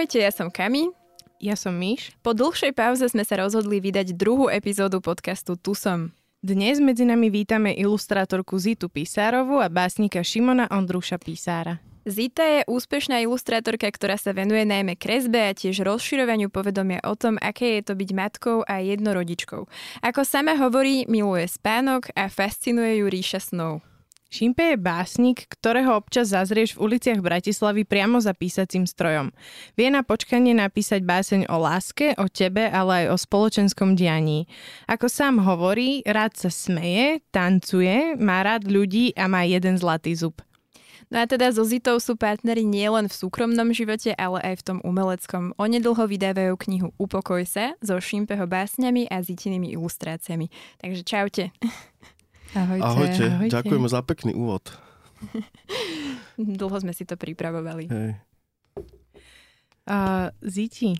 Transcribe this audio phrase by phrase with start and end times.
[0.00, 0.88] Ahojte, ja som Kami.
[1.44, 2.16] Ja som Myš.
[2.24, 6.16] Po dlhšej pauze sme sa rozhodli vydať druhú epizódu podcastu Tu som.
[6.40, 11.84] Dnes medzi nami vítame ilustrátorku Zitu Písárovu a básnika Šimona Ondruša Písára.
[12.08, 17.36] Zita je úspešná ilustrátorka, ktorá sa venuje najmä kresbe a tiež rozširovaniu povedomia o tom,
[17.36, 19.68] aké je to byť matkou a jednorodičkou.
[20.00, 23.84] Ako sama hovorí, miluje spánok a fascinuje ju ríša snov.
[24.30, 29.34] Šimpe je básnik, ktorého občas zazrieš v uliciach Bratislavy priamo za písacím strojom.
[29.74, 34.46] Vie na počkanie napísať báseň o láske, o tebe, ale aj o spoločenskom dianí.
[34.86, 40.38] Ako sám hovorí, rád sa smeje, tancuje, má rád ľudí a má jeden zlatý zub.
[41.10, 44.78] No a teda so Zitou sú partneri nielen v súkromnom živote, ale aj v tom
[44.86, 45.58] umeleckom.
[45.58, 50.46] Onedlho vydávajú knihu Upokoj sa so Šimpeho básňami a Zitinými ilustráciami.
[50.78, 51.44] Takže čaute.
[52.54, 52.82] Ahojte.
[52.82, 53.24] Ahojte.
[53.30, 53.52] Ahojte.
[53.54, 54.64] Ďakujeme za pekný úvod.
[56.58, 57.86] Dlho sme si to pripravovali.
[57.86, 58.10] Hej.
[59.90, 60.94] Uh, Ziti,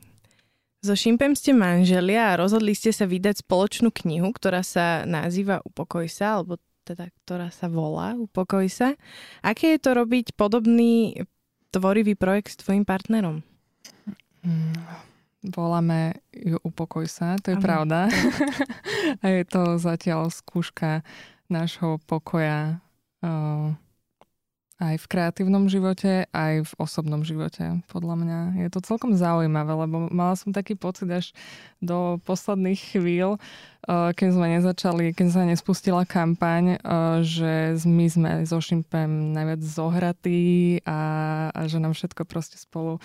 [0.81, 6.09] so Šimpem ste manželia a rozhodli ste sa vydať spoločnú knihu, ktorá sa nazýva Upokoj
[6.09, 8.97] sa, alebo teda ktorá sa volá Upokoj sa.
[9.45, 11.23] Aké je to robiť podobný
[11.71, 13.45] tvorivý projekt s tvojim partnerom?
[14.43, 14.75] Mm,
[15.53, 17.65] voláme ju Upokoj sa, to je Aha.
[17.65, 17.99] pravda.
[19.23, 21.05] a je to zatiaľ skúška
[21.51, 22.81] nášho pokoja
[23.21, 23.75] uh,
[24.81, 28.39] aj v kreatívnom živote, aj v osobnom živote, podľa mňa.
[28.65, 31.37] Je to celkom zaujímavé, lebo mala som taký pocit až
[31.85, 38.31] do posledných chvíľ, uh, keď sme nezačali, keď sa nespustila kampaň, uh, že my sme
[38.49, 41.01] so Šimpem najviac zohratí a,
[41.53, 42.97] a že nám všetko proste spolu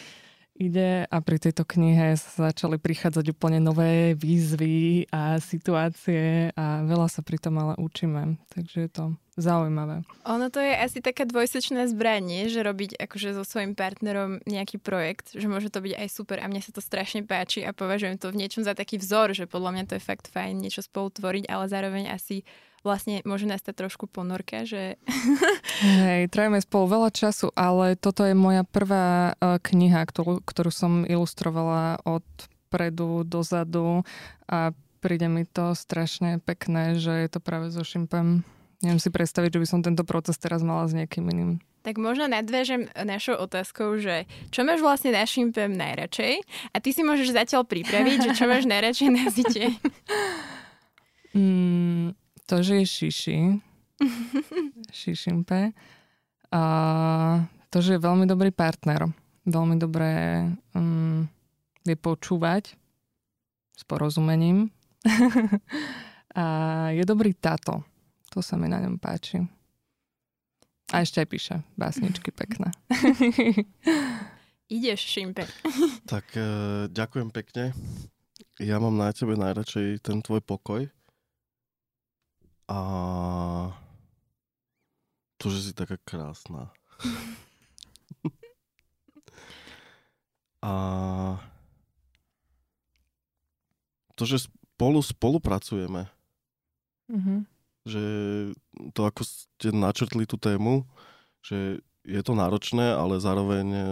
[0.56, 7.20] ide a pri tejto knihe začali prichádzať úplne nové výzvy a situácie a veľa sa
[7.20, 8.40] pri tom ale učíme.
[8.56, 9.04] Takže je to
[9.36, 10.08] zaujímavé.
[10.24, 15.36] Ono to je asi taká dvojsečné zbranie, že robiť akože so svojím partnerom nejaký projekt,
[15.36, 18.32] že môže to byť aj super a mne sa to strašne páči a považujem to
[18.32, 21.52] v niečom za taký vzor, že podľa mňa to je fakt fajn niečo spolu tvoriť,
[21.52, 22.48] ale zároveň asi
[22.86, 25.02] vlastne môže nastať trošku ponorka, že...
[25.82, 31.02] Hej, trajme spolu veľa času, ale toto je moja prvá uh, kniha, ktorú, ktorú som
[31.04, 32.24] ilustrovala od
[32.70, 34.06] predu dozadu
[34.46, 38.46] a príde mi to strašne pekné, že je to práve so Šimpem.
[38.86, 41.52] Neviem si predstaviť, že by som tento proces teraz mala s niekým iným.
[41.86, 46.42] Tak možno nadviažem našou otázkou, že čo máš vlastne na Šimpem najradšej?
[46.74, 49.64] A ty si môžeš zatiaľ pripraviť, že čo máš najradšej na zite.
[51.36, 53.38] Mm, to, že je šiši,
[55.02, 55.74] šišimpe,
[56.56, 56.62] a
[57.68, 59.12] to, že je veľmi dobrý partner,
[59.44, 61.28] veľmi dobré um,
[61.84, 62.74] vie počúvať
[63.76, 64.72] s porozumením
[66.40, 66.46] a
[66.96, 67.84] je dobrý táto.
[68.34, 69.44] To sa mi na ňom páči.
[70.94, 72.72] A ešte aj píše básničky pekné.
[74.76, 75.46] Ideš, Šimpe.
[76.10, 76.46] tak e,
[76.90, 77.76] ďakujem pekne.
[78.58, 80.90] Ja mám na tebe najradšej ten tvoj pokoj
[82.66, 82.80] a
[85.38, 86.74] to, že si taká krásna.
[90.66, 90.74] a
[94.18, 96.10] to, že spolu spolupracujeme.
[97.12, 97.40] Mm-hmm.
[97.86, 98.04] Že
[98.98, 100.90] to, ako ste načrtli tú tému,
[101.46, 103.84] že je to náročné, ale zároveň e,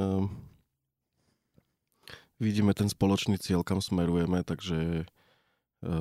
[2.42, 5.92] vidíme ten spoločný cieľ, kam smerujeme, takže e,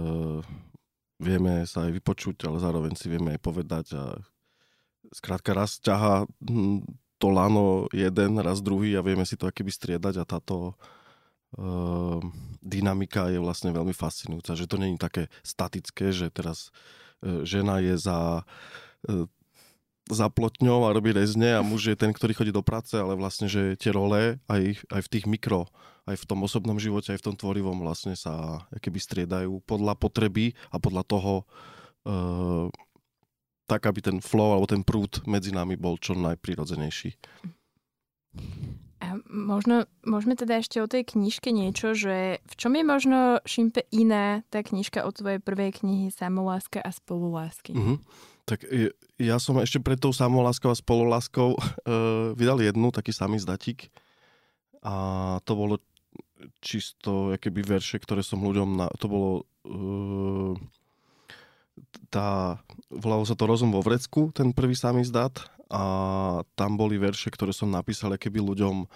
[1.22, 4.18] vieme sa aj vypočuť, ale zároveň si vieme aj povedať a
[5.14, 6.82] skrátka raz ťaha hm,
[7.22, 10.74] to lano jeden, raz druhý a vieme si to akéby striedať a táto
[11.54, 12.18] uh,
[12.58, 16.74] dynamika je vlastne veľmi fascinujúca, že to není také statické, že teraz
[17.22, 19.30] uh, žena je za uh,
[20.12, 23.48] za plotňou a robí rezne a muž je ten, ktorý chodí do práce, ale vlastne,
[23.48, 24.62] že tie role aj,
[24.92, 25.68] aj v tých mikro,
[26.06, 30.54] aj v tom osobnom živote, aj v tom tvorivom vlastne sa keby striedajú podľa potreby
[30.70, 31.32] a podľa toho
[32.06, 32.66] uh,
[33.66, 37.16] tak, aby ten flow alebo ten prúd medzi nami bol čo najprirodzenejší.
[39.02, 43.82] A možno, môžeme teda ešte o tej knižke niečo, že v čom je možno, Šimpe,
[43.90, 47.74] iná tá knižka od tvojej prvej knihy Samoláska a spolulásky?
[47.74, 47.98] Uh-huh.
[48.42, 48.66] Tak
[49.22, 53.86] ja som ešte pred tou samoláskou a spoluláskou uh, vydal jednu, taký samý zdatík.
[54.82, 55.74] A to bolo
[56.58, 58.68] čisto keby verše, ktoré som ľuďom...
[58.74, 59.30] Na, to bolo...
[59.62, 60.58] Uh,
[62.10, 62.58] tá,
[62.90, 65.84] volalo sa to Rozum vo vrecku, ten prvý samý zdat a
[66.58, 68.88] tam boli verše, ktoré som napísal keby ľuďom uh,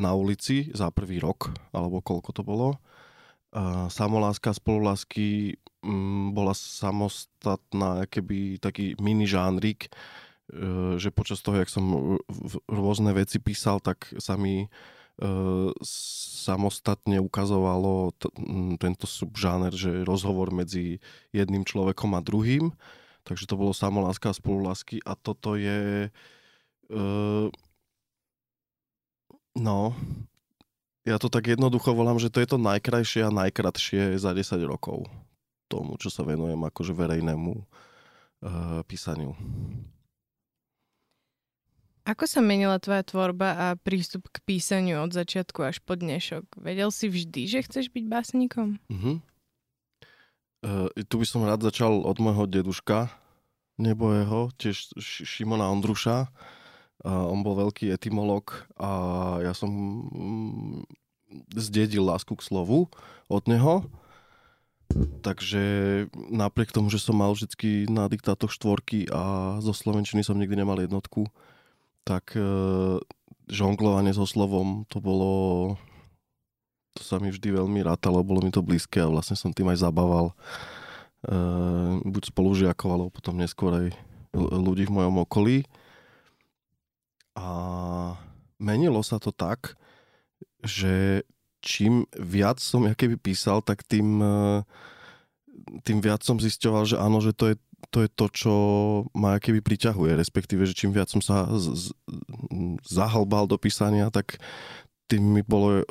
[0.00, 2.80] na ulici za prvý rok, alebo koľko to bolo.
[3.88, 5.56] Samoláska, spolulásky
[6.32, 9.90] bola samostatná keby taký mini žánrik, e,
[11.00, 12.18] že počas toho, jak som
[12.68, 14.68] rôzne veci písal, tak sa mi
[15.82, 18.30] samostatne ukazovalo t-
[18.78, 21.02] tento subžáner, že rozhovor medzi
[21.34, 22.70] jedným človekom a druhým.
[23.26, 26.08] Takže to bolo samoláska a spolulásky a toto je
[26.94, 27.50] uh,
[29.58, 29.78] no
[31.04, 35.08] ja to tak jednoducho volám, že to je to najkrajšie a najkratšie za 10 rokov
[35.68, 39.36] tomu, čo sa venujem akože verejnému uh, písaniu.
[42.08, 46.56] Ako sa menila tvoja tvorba a prístup k písaniu od začiatku až po dnešok?
[46.56, 48.80] Vedel si vždy, že chceš byť básnikom?
[48.88, 49.20] Uh-huh.
[50.64, 53.12] Uh, tu by som rád začal od môjho deduška,
[53.76, 56.32] nebojeho, tiež Šimona Ondruša.
[57.04, 58.90] Uh, on bol veľký etymolog a
[59.44, 60.88] ja som mm,
[61.60, 62.88] zdedil lásku k slovu
[63.28, 63.84] od neho.
[64.96, 65.62] Takže
[66.32, 70.80] napriek tomu, že som mal vždy na diktátoch štvorky a zo Slovenčiny som nikdy nemal
[70.80, 71.28] jednotku,
[72.08, 72.40] tak e,
[73.52, 75.32] žonglovanie so slovom, to bolo,
[76.96, 79.84] to sa mi vždy veľmi rátalo, bolo mi to blízke a vlastne som tým aj
[79.84, 81.34] zabával e,
[82.08, 83.86] buď spolužiakov, alebo potom neskôr aj
[84.36, 85.56] ľudí v mojom okolí.
[87.36, 87.46] A
[88.56, 89.76] menilo sa to tak,
[90.64, 91.22] že
[91.60, 94.62] čím viac som ja keby písal, tak tým, e,
[95.82, 97.56] tým viac som zisťoval, že áno, že to je
[97.94, 98.54] to je to, čo
[99.14, 101.84] ma keby priťahuje, respektíve, že čím viac som sa z, z,
[102.84, 104.42] zahlbal do písania, tak
[105.06, 105.80] tým mi bolo...
[105.80, 105.84] E,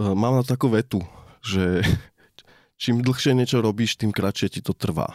[0.00, 1.04] mám na takú vetu,
[1.44, 1.84] že
[2.82, 5.12] čím dlhšie niečo robíš, tým kratšie ti to trvá.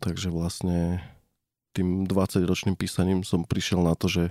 [0.00, 1.04] Takže vlastne
[1.76, 4.24] tým 20-ročným písaním som prišiel na to, že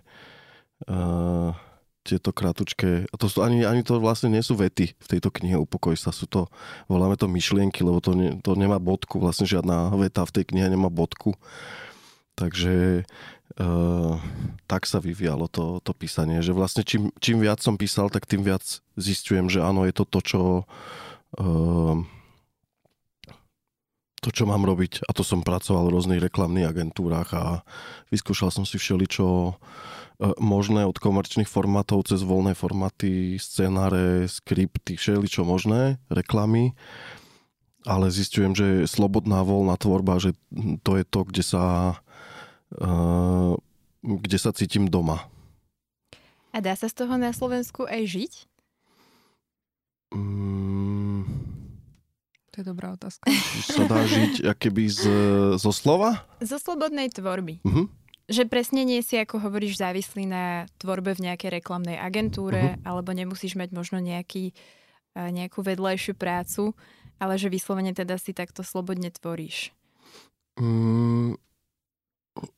[0.88, 1.52] uh,
[2.04, 5.56] tieto kratučké, a to sú, ani, ani to vlastne nie sú vety v tejto knihe
[5.56, 6.52] Upokoj sa, sú to,
[6.92, 10.68] voláme to myšlienky, lebo to, ne, to nemá bodku, vlastne žiadna veta v tej knihe
[10.68, 11.40] nemá bodku.
[12.36, 14.14] Takže uh,
[14.68, 18.44] tak sa vyvíjalo to, to písanie, že vlastne čím, čím viac som písal, tak tým
[18.44, 20.42] viac zistujem, že áno, je to to, čo
[21.40, 21.96] uh,
[24.24, 25.08] to, čo mám robiť.
[25.08, 27.44] A to som pracoval v rôznych reklamných agentúrach a
[28.08, 35.28] vyskúšal som si všeličo E, možné od komerčných formátov cez voľné formáty, scenáre, skripty, všeli
[35.28, 36.78] čo možné, reklamy.
[37.84, 40.32] Ale zistujem, že slobodná voľná tvorba, že
[40.88, 41.64] to je to, kde sa,
[42.72, 42.88] e,
[44.00, 45.28] kde sa cítim doma.
[46.56, 48.34] A dá sa z toho na Slovensku aj žiť?
[50.16, 51.26] Mm,
[52.54, 53.26] to je dobrá otázka.
[53.66, 55.02] Sa dá žiť keby z,
[55.58, 56.22] zo slova?
[56.38, 57.58] Zo slobodnej tvorby.
[57.66, 57.90] Uh-huh.
[58.32, 62.88] Že presne nie si, ako hovoríš, závislý na tvorbe v nejakej reklamnej agentúre, uh-huh.
[62.88, 64.56] alebo nemusíš mať možno nejaký,
[65.12, 66.72] nejakú vedľajšiu prácu,
[67.20, 69.76] ale že vyslovene teda si takto slobodne tvoríš.
[70.56, 71.36] Mm,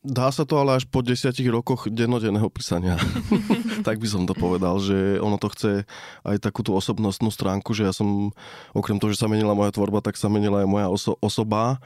[0.03, 2.95] dá sa to ale až po desiatich rokoch dennodenného písania.
[3.87, 5.83] tak by som to povedal, že ono to chce
[6.23, 8.31] aj takú tú osobnostnú stránku, že ja som,
[8.71, 11.83] okrem toho, že sa menila moja tvorba, tak sa menila aj moja oso- osoba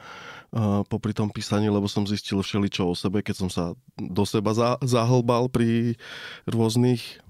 [0.90, 4.82] popri tom písaní, lebo som zistil všeličo o sebe, keď som sa do seba za,
[4.82, 5.94] zahlbal pri
[6.50, 7.22] rôznych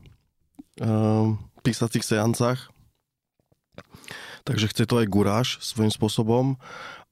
[0.81, 2.72] uh, písacích seancách.
[4.49, 6.56] Takže chce to aj guráž svojím spôsobom,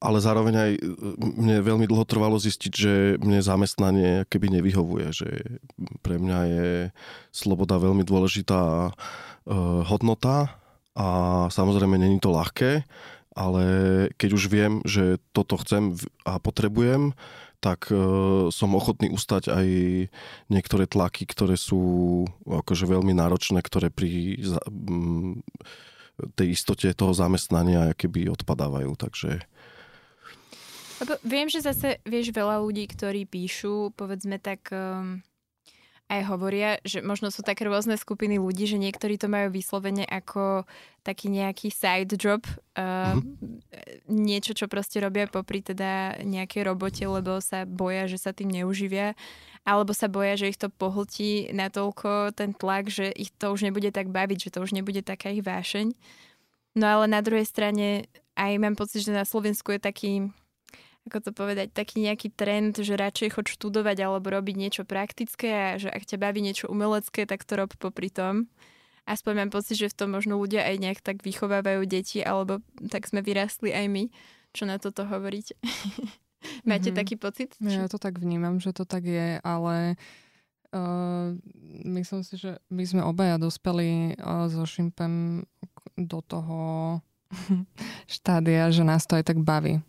[0.01, 0.81] ale zároveň aj e,
[1.37, 5.29] mne veľmi dlho trvalo zistiť, že mne zamestnanie keby nevyhovuje, že
[6.01, 6.69] pre mňa je
[7.29, 8.93] sloboda veľmi dôležitá uh,
[9.85, 10.57] hodnota
[10.97, 11.09] a
[11.53, 12.87] samozrejme není to ľahké,
[13.39, 13.65] ale
[14.19, 15.95] keď už viem, že toto chcem
[16.27, 17.15] a potrebujem,
[17.63, 19.67] tak uh, som ochotný ustať aj
[20.51, 24.39] niektoré tlaky, ktoré sú akože veľmi náročné, ktoré pri
[26.35, 29.43] tej istote toho zamestnania keby odpadávajú, takže...
[30.99, 35.23] Lebo viem, že zase, vieš, veľa ľudí, ktorí píšu, povedzme tak, um,
[36.09, 40.65] aj hovoria, že možno sú také rôzne skupiny ľudí, že niektorí to majú vyslovene ako
[41.05, 44.09] taký nejaký side job, uh, mm-hmm.
[44.09, 49.13] niečo, čo proste robia popri teda nejakej robote, lebo sa boja, že sa tým neuživia,
[49.69, 53.93] alebo sa boja, že ich to pohltí natoľko ten tlak, že ich to už nebude
[53.93, 55.93] tak baviť, že to už nebude taká ich vášeň.
[56.73, 60.13] No ale na druhej strane aj mám pocit, že na Slovensku je taký
[61.09, 65.81] ako to povedať, taký nejaký trend, že radšej chod študovať alebo robiť niečo praktické a
[65.81, 68.53] že ak ťa baví niečo umelecké, tak to rob popri tom.
[69.09, 72.61] Aspoň mám pocit, že v tom možno ľudia aj nejak tak vychovávajú deti, alebo
[72.93, 74.05] tak sme vyrastli aj my.
[74.53, 75.57] Čo na toto hovoriť?
[76.69, 76.99] Máte mm-hmm.
[77.01, 77.57] taký pocit?
[77.65, 79.97] Ja to tak vnímam, že to tak je, ale
[80.77, 81.33] uh,
[81.89, 85.49] myslím si, že my sme obaja dospeli uh, so Šimpem
[85.97, 86.59] do toho
[88.13, 89.81] štádia, že nás to aj tak baví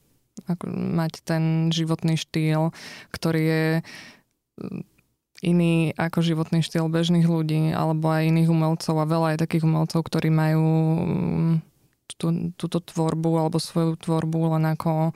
[0.50, 2.74] ako mať ten životný štýl,
[3.14, 3.66] ktorý je
[5.40, 10.04] iný ako životný štýl bežných ľudí alebo aj iných umelcov a veľa aj takých umelcov,
[10.04, 10.68] ktorí majú
[11.00, 11.54] mm,
[12.20, 15.16] tú, túto tvorbu alebo svoju tvorbu len ako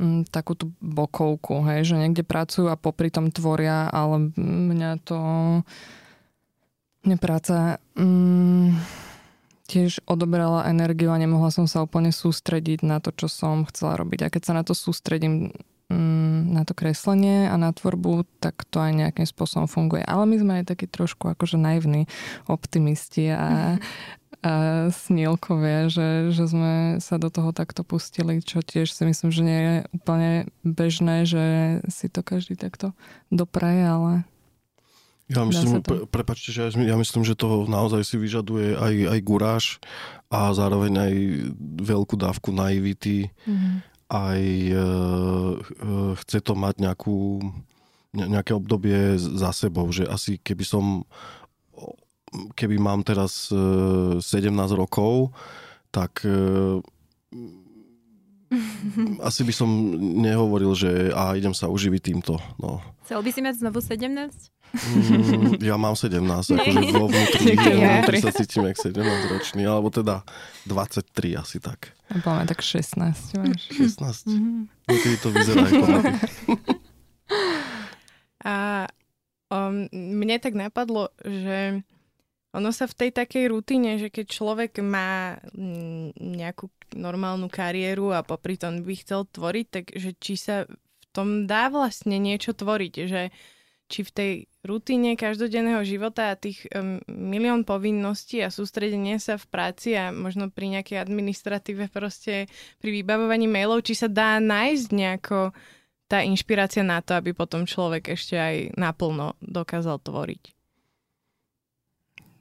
[0.00, 5.18] m, takú tú bokovku, hej, že niekde pracujú a popri tom tvoria, ale mňa to
[7.04, 8.76] mňa práca mm,
[9.70, 14.26] tiež odoberala energiu a nemohla som sa úplne sústrediť na to, čo som chcela robiť.
[14.26, 15.54] A keď sa na to sústredím,
[15.86, 20.02] mm, na to kreslenie a na tvorbu, tak to aj nejakým spôsobom funguje.
[20.02, 22.10] Ale my sme aj takí trošku akože naivní
[22.50, 23.78] optimisti a,
[24.42, 24.52] a
[24.90, 29.60] snílkovia, že, že sme sa do toho takto pustili, čo tiež si myslím, že nie
[29.62, 30.32] je úplne
[30.66, 31.44] bežné, že
[31.86, 32.90] si to každý takto
[33.30, 34.12] dopraje, ale
[35.30, 39.64] ja myslím, pre, prepačte, že ja myslím, že to naozaj si vyžaduje aj, aj guráž
[40.26, 41.14] a zároveň aj
[41.86, 43.30] veľkú dávku naivity.
[43.46, 43.74] Mm-hmm.
[44.10, 44.82] Aj e, e,
[46.26, 47.38] chce to mať nejakú,
[48.10, 51.06] ne, nejaké obdobie za sebou, že asi keby som
[52.30, 55.34] keby mám teraz 17 e, rokov,
[55.90, 56.78] tak e,
[59.28, 62.38] asi by som nehovoril, že a idem sa uživiť týmto.
[62.58, 62.82] No.
[63.06, 64.10] Chcel by si mať znovu 17?
[64.70, 69.02] Mm, ja mám 17, akože vo vnútri, vnútri sa cítim jak 17
[69.34, 70.22] ročný, alebo teda
[70.70, 71.90] 23 asi tak.
[72.22, 73.66] Máme tak 16 máš.
[73.74, 74.30] 16?
[74.30, 74.60] Mm-hmm.
[74.86, 75.84] Niekedy to vyzerá ako
[78.40, 78.88] A
[79.52, 81.82] um, mne tak napadlo, že
[82.50, 86.66] ono sa v tej takej rutine, že keď človek má mm, nejakú
[86.98, 91.70] normálnu kariéru a popri tom by chcel tvoriť, tak že či sa v tom dá
[91.70, 93.30] vlastne niečo tvoriť, že
[93.90, 96.62] či v tej rutine každodenného života a tých
[97.10, 102.46] milión povinností a sústredenie sa v práci a možno pri nejakej administratíve proste
[102.78, 105.50] pri vybavovaní mailov, či sa dá nájsť nejako
[106.06, 110.59] tá inšpirácia na to, aby potom človek ešte aj naplno dokázal tvoriť.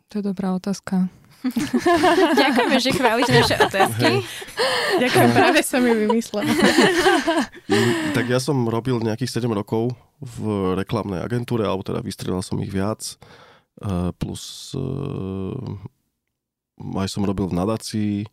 [0.09, 1.05] To je dobrá otázka.
[2.41, 4.25] Ďakujeme, že chváliš naše otázky.
[4.99, 6.51] Ďakujem, práve som ju vymyslela.
[8.17, 12.73] tak ja som robil nejakých 7 rokov v reklamnej agentúre, alebo teda vystrelal som ich
[12.73, 13.15] viac.
[13.79, 18.27] Eh, plus eh, aj som robil v nadácii,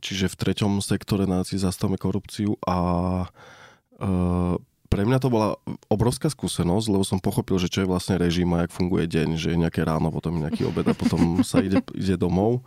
[0.00, 2.78] čiže v treťom sektore nadácii zastavme korupciu a
[4.00, 4.56] eh,
[4.90, 5.54] pre mňa to bola
[5.86, 9.54] obrovská skúsenosť, lebo som pochopil, že čo je vlastne režim a jak funguje deň, že
[9.54, 12.66] je nejaké ráno, potom nejaký obed a potom sa ide, ide domov.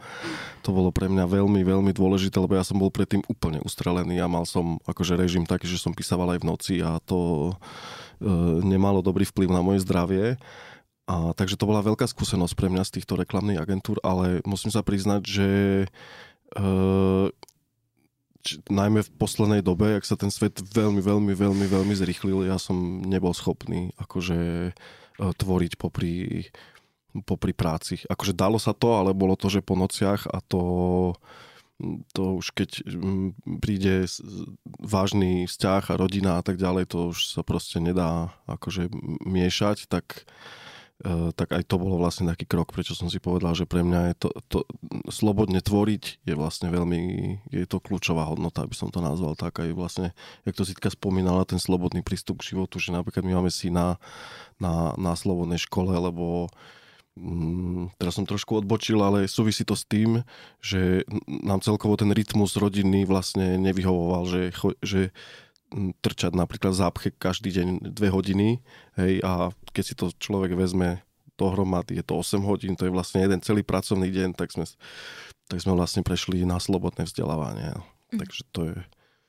[0.63, 4.31] To bolo pre mňa veľmi, veľmi dôležité, lebo ja som bol predtým úplne ustrelený a
[4.31, 7.51] mal som akože režim taký, že som písaval aj v noci a to
[8.23, 8.31] e,
[8.63, 10.39] nemalo dobrý vplyv na moje zdravie.
[11.03, 14.79] A, takže to bola veľká skúsenosť pre mňa z týchto reklamných agentúr, ale musím sa
[14.79, 15.49] priznať, že
[16.55, 16.67] e,
[18.67, 23.01] najmä v poslednej dobe, ak sa ten svet veľmi, veľmi, veľmi, veľmi zrychlil, ja som
[23.03, 24.71] nebol schopný akože e,
[25.17, 26.47] tvoriť popri,
[27.23, 28.03] popri práci.
[28.07, 30.61] Akože dalo sa to, ale bolo to, že po nociach a to
[32.13, 32.85] to už keď
[33.59, 34.07] príde
[34.79, 38.93] vážny vzťah a rodina a tak ďalej, to už sa proste nedá akože
[39.25, 40.23] miešať, tak
[41.35, 44.15] tak aj to bolo vlastne taký krok, prečo som si povedal, že pre mňa je
[44.23, 44.59] to, to
[45.11, 47.01] slobodne tvoriť je vlastne veľmi,
[47.51, 49.59] je to kľúčová hodnota, aby som to nazval tak.
[49.59, 50.15] Aj vlastne,
[50.47, 53.99] jak to Zitka spomínala, ten slobodný prístup k životu, že napríklad my máme si na,
[54.61, 56.47] na, na slobodnej škole, lebo
[57.19, 60.23] mm, teraz som trošku odbočil, ale súvisí to s tým,
[60.63, 64.41] že nám celkovo ten rytmus rodiny vlastne nevyhovoval, že,
[64.79, 65.01] že
[66.01, 68.61] trčať napríklad zápche každý deň dve hodiny,
[68.99, 71.01] hej, a keď si to človek vezme
[71.33, 74.69] dohromady, je to 8 hodín, to je vlastne jeden celý pracovný deň, tak sme,
[75.49, 77.73] tak sme vlastne prešli na slobodné vzdelávanie.
[78.13, 78.19] Mm.
[78.21, 78.77] Takže to je,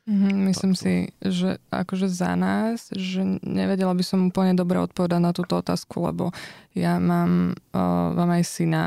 [0.05, 0.85] Mm-hmm, myslím Takto.
[0.85, 0.95] si,
[1.25, 6.29] že akože za nás, že nevedela by som úplne dobre odpovedať na túto otázku, lebo
[6.77, 8.85] ja mám, uh, mám aj syna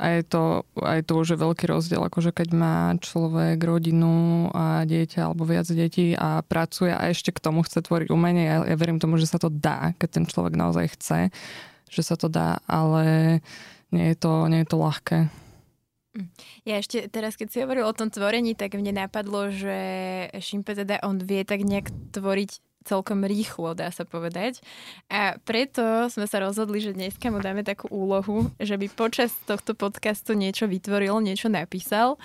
[0.00, 4.88] a je to, aj to už je veľký rozdiel, akože keď má človek rodinu a
[4.88, 8.76] dieťa alebo viac detí a pracuje a ešte k tomu chce tvoriť umenie, ja, ja
[8.80, 11.28] verím tomu, že sa to dá, keď ten človek naozaj chce,
[11.92, 13.44] že sa to dá, ale
[13.92, 15.43] nie je to, nie je to ľahké.
[16.62, 19.76] Ja ešte teraz, keď si hovoril o tom tvorení, tak mne napadlo, že
[20.38, 24.60] Šimpe teda on vie tak nejak tvoriť celkom rýchlo, dá sa povedať.
[25.08, 29.72] A preto sme sa rozhodli, že dneska mu dáme takú úlohu, že by počas tohto
[29.72, 32.20] podcastu niečo vytvoril, niečo napísal.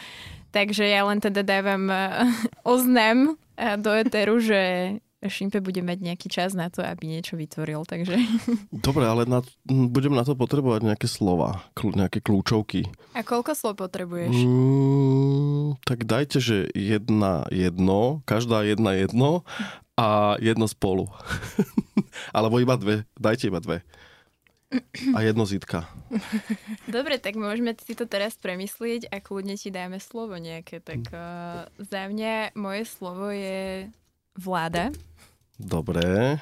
[0.51, 2.27] Takže ja len teda dávam eh,
[2.67, 7.83] oznam eh, do Eteru, že Šimpe bude mať nejaký čas na to, aby niečo vytvoril,
[7.83, 8.15] takže...
[8.71, 12.88] Dobre, ale na, budem na to potrebovať nejaké slova, kl, nejaké kľúčovky.
[13.11, 14.31] A koľko slov potrebuješ?
[14.31, 19.43] Mm, tak dajte, že jedna jedno, každá jedna jedno
[19.99, 21.11] a jedno spolu.
[22.35, 23.83] Alebo iba dve, dajte iba dve.
[25.17, 25.89] a jedno zitka.
[26.88, 30.79] Dobre, tak môžeme si to teraz premyslieť a kľudne ti dáme slovo nejaké.
[30.79, 33.89] Tak uh, za mňa moje slovo je
[34.38, 34.93] vláda.
[35.59, 36.39] Dobre.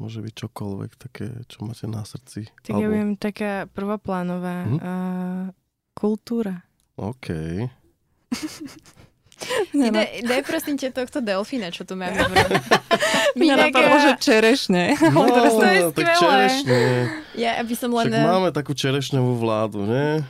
[0.00, 2.48] Môže byť čokoľvek také, čo máte na srdci.
[2.64, 2.82] Tak Albo...
[2.82, 4.78] ja viem, taká prvoplánová hm?
[4.80, 5.44] uh,
[5.92, 6.64] kultúra.
[6.96, 7.28] OK.
[9.70, 12.34] Daj, daj prosím ťa tohto delfína, čo tu máme v
[13.38, 14.98] Mňa napadlo, že čerešne.
[15.14, 16.80] No, to je tak čerešne.
[17.38, 18.10] Ja, aby som len...
[18.10, 20.26] Však máme takú čerešňovú vládu, ne?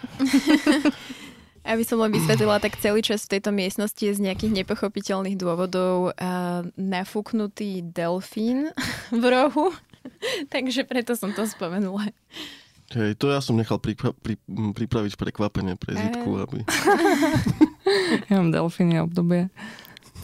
[1.68, 6.16] Aby som len vysvetlila, tak celý čas v tejto miestnosti je z nejakých nepochopiteľných dôvodov
[6.16, 8.72] uh, nafúknutý delfín
[9.12, 9.76] v rohu.
[10.54, 12.08] Takže preto som to spomenula.
[12.88, 16.64] Hej, to ja som nechal pripra- pri- pripraviť prekvapenie pre Zitku, aby...
[18.32, 19.52] ja mám delfíny obdobie.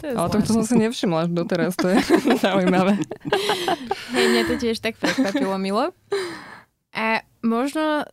[0.01, 2.01] To Ale to som si nevšimla až doteraz, to je
[2.45, 2.97] zaujímavé.
[4.17, 5.93] Hej, mňa to tiež tak prekvapilo, Milo.
[6.97, 8.09] A možno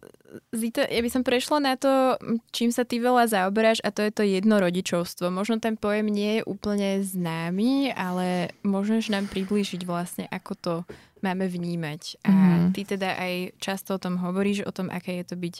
[0.52, 2.16] Zita, ja by som prešla na to,
[2.56, 5.28] čím sa ty veľa zaoberáš a to je to jednorodičovstvo.
[5.28, 10.74] Možno ten pojem nie je úplne známy, ale môžeš nám priblížiť vlastne, ako to
[11.20, 12.16] máme vnímať.
[12.24, 12.72] A mm-hmm.
[12.72, 15.54] ty teda aj často o tom hovoríš, o tom, aké je to byť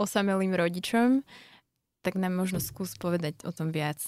[0.00, 1.22] osamelým rodičom,
[2.02, 4.00] tak nám možno skús povedať o tom viac.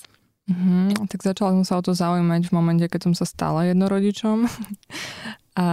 [0.51, 1.07] Mm-hmm.
[1.07, 4.51] Tak začala som sa o to zaujímať v momente, keď som sa stala jednorodičom.
[5.63, 5.67] a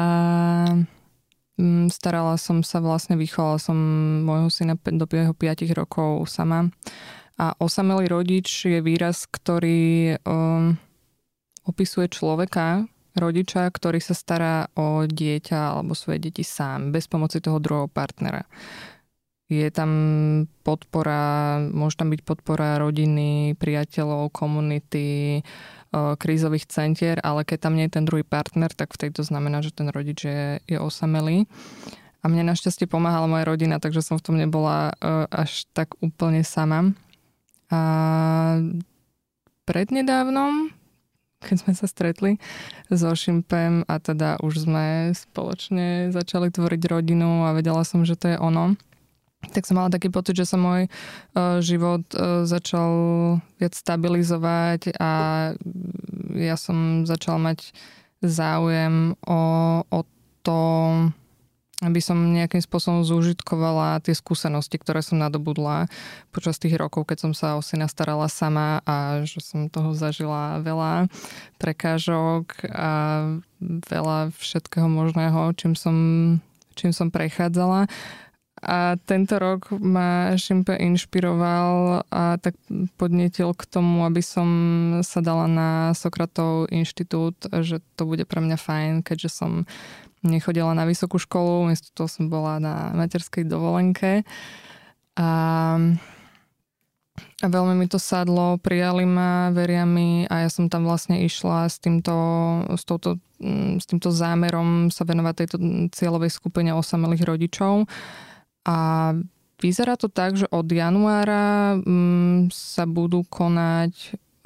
[1.91, 3.77] starala som sa vlastne, vychovala som
[4.23, 6.71] môjho syna do jeho 5 rokov sama.
[7.39, 10.75] A osamelý rodič je výraz, ktorý um,
[11.63, 12.83] opisuje človeka,
[13.15, 18.43] rodiča, ktorý sa stará o dieťa alebo svoje deti sám, bez pomoci toho druhého partnera.
[19.49, 19.91] Je tam
[20.61, 25.41] podpora, môže tam byť podpora rodiny, priateľov, komunity,
[25.93, 29.73] krízových centier, ale keď tam nie je ten druhý partner, tak vtedy to znamená, že
[29.73, 31.49] ten rodič je, je osamelý.
[32.19, 34.91] A mne našťastie pomáhala moja rodina, takže som v tom nebola
[35.31, 36.91] až tak úplne sama.
[37.71, 37.81] A
[39.63, 40.73] prednedávnom,
[41.39, 42.35] keď sme sa stretli
[42.91, 48.35] so Šimpem a teda už sme spoločne začali tvoriť rodinu a vedela som, že to
[48.35, 48.75] je ono,
[49.39, 52.91] tak som mala taký pocit, že sa môj uh, život uh, začal
[53.55, 55.11] viac stabilizovať a
[56.35, 57.71] ja som začala mať
[58.19, 59.41] záujem o,
[59.87, 59.99] o
[60.43, 60.61] to,
[61.79, 65.87] aby som nejakým spôsobom zúžitkovala tie skúsenosti, ktoré som nadobudla
[66.35, 70.59] počas tých rokov, keď som sa o syna starala sama a že som toho zažila
[70.59, 71.07] veľa
[71.55, 72.91] prekážok a
[73.63, 75.97] veľa všetkého možného, čím som,
[76.75, 77.87] čím som prechádzala.
[78.59, 82.59] A tento rok ma Šimpe inšpiroval a tak
[82.99, 84.49] podnetil k tomu, aby som
[84.99, 89.51] sa dala na Sokratov inštitút, že to bude pre mňa fajn, keďže som
[90.23, 94.27] nechodila na vysokú školu, miesto toho som bola na materskej dovolenke.
[95.15, 95.29] A,
[97.39, 101.71] a veľmi mi to sadlo, prijali ma, veria mi a ja som tam vlastne išla
[101.71, 102.15] s týmto,
[102.75, 103.23] s, touto,
[103.79, 105.57] s týmto zámerom sa venovať tejto
[105.95, 107.87] cieľovej skupine osamelých rodičov.
[108.67, 109.11] A
[109.59, 113.93] vyzerá to tak, že od januára mm, sa budú konať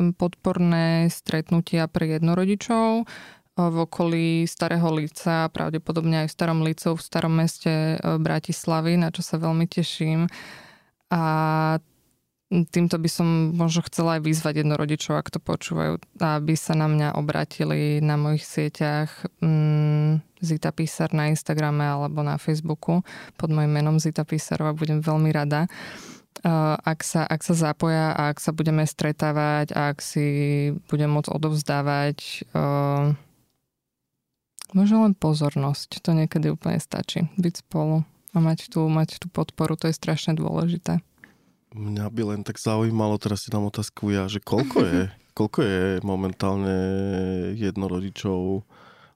[0.01, 3.05] mm, podporné stretnutia pre jednorodičov
[3.53, 9.21] v okolí Starého Líca, pravdepodobne aj v Starom Lícu, v Starom meste Bratislavy, na čo
[9.21, 10.25] sa veľmi teším.
[11.13, 11.21] A
[12.49, 17.07] týmto by som možno chcela aj vyzvať jednorodičov, ak to počúvajú, aby sa na mňa
[17.13, 19.09] obratili na mojich sieťach.
[19.37, 22.99] Mm, Zita Písar na Instagrame alebo na Facebooku
[23.39, 24.75] pod mojim menom Zita Písarová.
[24.75, 25.71] Budem veľmi rada,
[26.83, 30.27] ak sa, ak sa zapoja a ak sa budeme stretávať a ak si
[30.91, 33.15] budem môcť odovzdávať uh,
[34.75, 36.03] možno len pozornosť.
[36.03, 37.29] To niekedy úplne stačí.
[37.39, 38.03] Byť spolu
[38.33, 40.99] a mať tú, mať tú podporu, to je strašne dôležité.
[41.73, 45.01] Mňa by len tak zaujímalo, teraz si dám otázku ja, že koľko je,
[45.37, 46.77] koľko je momentálne
[47.57, 48.65] jednorodičov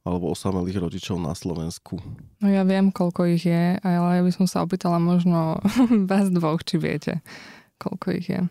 [0.08, 2.00] alebo osamelých rodičov na Slovensku?
[2.40, 5.60] No ja viem, koľko ich je, ale ja by som sa opýtala možno
[6.12, 7.20] vás dvoch, či viete,
[7.76, 8.42] koľko ich je.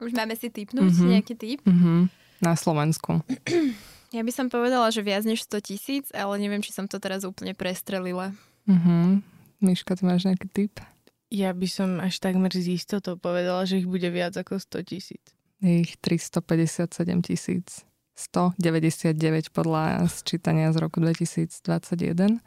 [0.00, 1.10] Už máme si typnúť mm-hmm.
[1.12, 1.60] nejaký typ?
[1.68, 2.00] Mm-hmm.
[2.40, 3.20] Na Slovensku.
[4.12, 7.24] Ja by som povedala, že viac než 100 tisíc, ale neviem, či som to teraz
[7.24, 8.36] úplne prestrelila.
[8.68, 9.24] Mm-hmm.
[9.64, 10.84] Miška, ty máš nejaký typ?
[11.32, 15.24] Ja by som až takmer z istotou povedala, že ich bude viac ako 100 tisíc.
[15.64, 17.88] Ich 357 tisíc.
[18.22, 22.38] 199 podľa sčítania z roku 2021.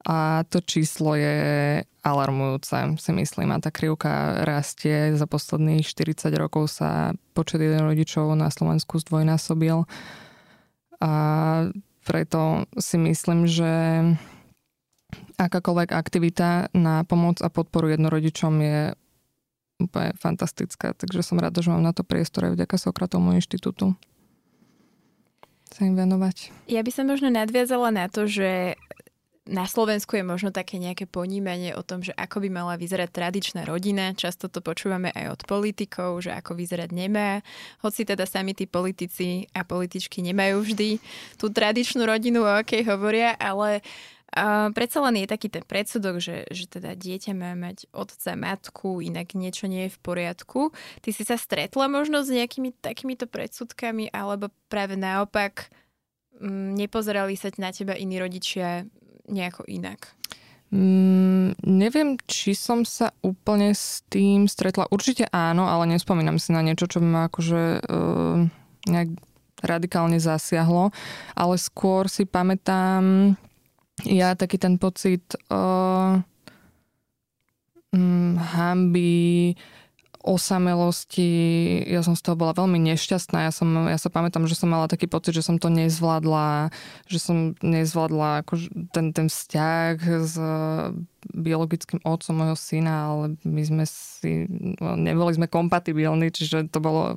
[0.00, 1.36] A to číslo je
[2.00, 3.52] alarmujúce, si myslím.
[3.52, 5.12] A tá krivka rastie.
[5.16, 9.84] Za posledných 40 rokov sa počet rodičov na Slovensku zdvojnásobil.
[11.00, 11.12] A
[12.04, 13.72] preto si myslím, že
[15.36, 18.80] akákoľvek aktivita na pomoc a podporu jednorodičom je
[19.80, 23.96] úplne fantastická, takže som rada, že mám na to priestor aj vďaka Sokratovmu inštitútu
[25.70, 26.50] sa im venovať.
[26.66, 28.74] Ja by som možno nadviazala na to, že
[29.50, 33.66] na Slovensku je možno také nejaké ponímanie o tom, že ako by mala vyzerať tradičná
[33.66, 34.14] rodina.
[34.14, 37.42] Často to počúvame aj od politikov, že ako vyzerať nemá.
[37.82, 40.90] Hoci teda sami tí politici a političky nemajú vždy
[41.34, 43.82] tú tradičnú rodinu, o akej hovoria, ale
[44.30, 49.02] a predsa len je taký ten predsudok, že, že teda dieťa má mať otca, matku,
[49.02, 50.70] inak niečo nie je v poriadku.
[51.02, 55.74] Ty si sa stretla možno s nejakými takýmito predsudkami, alebo práve naopak
[56.38, 58.86] m, mm, nepozerali sa na teba iní rodičia
[59.26, 60.14] nejako inak?
[60.70, 64.86] Mm, neviem, či som sa úplne s tým stretla.
[64.94, 68.46] Určite áno, ale nespomínam si na niečo, čo by ma akože uh,
[68.86, 69.10] nejak
[69.66, 70.94] radikálne zasiahlo.
[71.34, 73.34] Ale skôr si pamätám
[74.04, 76.20] ja taký ten pocit uh,
[77.92, 79.54] um, hamby,
[80.20, 81.28] osamelosti,
[81.88, 83.48] ja som z toho bola veľmi nešťastná.
[83.48, 86.68] Ja, som, ja sa pamätám, že som mala taký pocit, že som to nezvládla,
[87.08, 88.52] že som nezvládla ako
[88.92, 90.34] ten, ten vzťah s
[91.36, 94.48] biologickým otcom môjho syna, ale my sme si,
[94.80, 97.12] no, neboli sme kompatibilní, čiže to bolo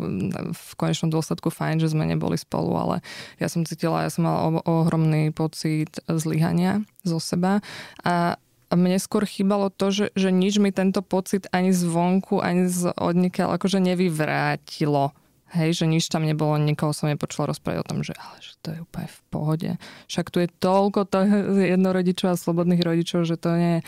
[0.51, 2.95] v konečnom dôsledku fajn, že sme neboli spolu, ale
[3.39, 7.63] ja som cítila, ja som mala ohromný pocit zlyhania zo seba
[8.03, 8.35] a
[8.73, 12.89] a mne skôr chýbalo to, že, že nič mi tento pocit ani zvonku, ani z
[12.97, 15.13] odnikiaľ akože nevyvrátilo.
[15.53, 18.73] Hej, že nič tam nebolo, nikoho som nepočula rozprávať o tom, že ale že to
[18.73, 19.71] je úplne v pohode.
[20.09, 21.21] Však tu je toľko to
[21.77, 23.86] jednorodičov a slobodných rodičov, že to nie,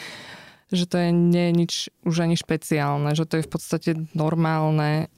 [0.70, 1.74] že to je nie je nič
[2.06, 5.10] už ani špeciálne, že to je v podstate normálne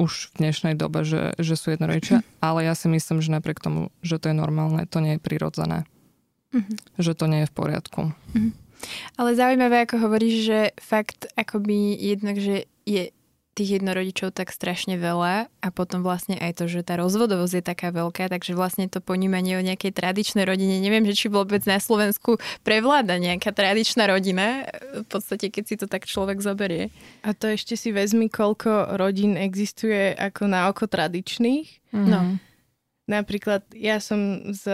[0.00, 3.92] už v dnešnej dobe, že, že sú jednorodičia, ale ja si myslím, že napriek tomu,
[4.00, 5.84] že to je normálne, to nie je prirodzené
[6.54, 6.76] mm-hmm.
[7.02, 8.00] že to nie je v poriadku.
[8.10, 8.52] Mm-hmm.
[9.16, 13.10] Ale zaujímavé, ako hovoríš, že fakt akoby jednak, že je
[13.54, 17.94] tých jednorodičov tak strašne veľa a potom vlastne aj to, že tá rozvodovosť je taká
[17.94, 22.42] veľká, takže vlastne to ponímanie o nejakej tradičnej rodine, neviem, že či vôbec na Slovensku
[22.66, 26.90] prevláda nejaká tradičná rodina, v podstate keď si to tak človek zoberie.
[27.22, 31.94] A to ešte si vezmi, koľko rodín existuje ako na oko tradičných.
[31.94, 32.42] No.
[33.06, 34.66] Napríklad ja som z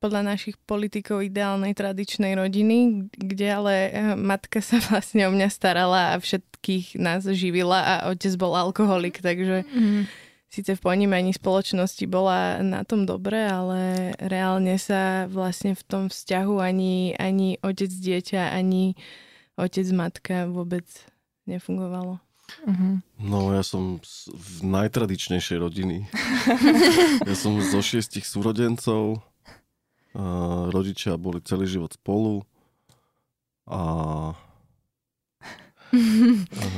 [0.00, 6.16] podľa našich politikov ideálnej tradičnej rodiny, kde ale eh, matka sa vlastne o mňa starala
[6.16, 10.08] a všetkých nás živila a otec bol alkoholik, takže mm.
[10.48, 16.56] síce v ponímaní spoločnosti bola na tom dobre, ale reálne sa vlastne v tom vzťahu
[16.56, 18.96] ani, ani otec dieťa, ani
[19.60, 20.88] otec matka vôbec
[21.44, 22.24] nefungovalo.
[22.66, 22.98] Uh-huh.
[23.22, 26.10] No ja som z najtradičnejšej rodiny.
[27.28, 29.22] ja som zo šiestich súrodencov
[30.70, 32.42] rodičia boli celý život spolu
[33.70, 33.80] a,
[35.94, 36.70] a,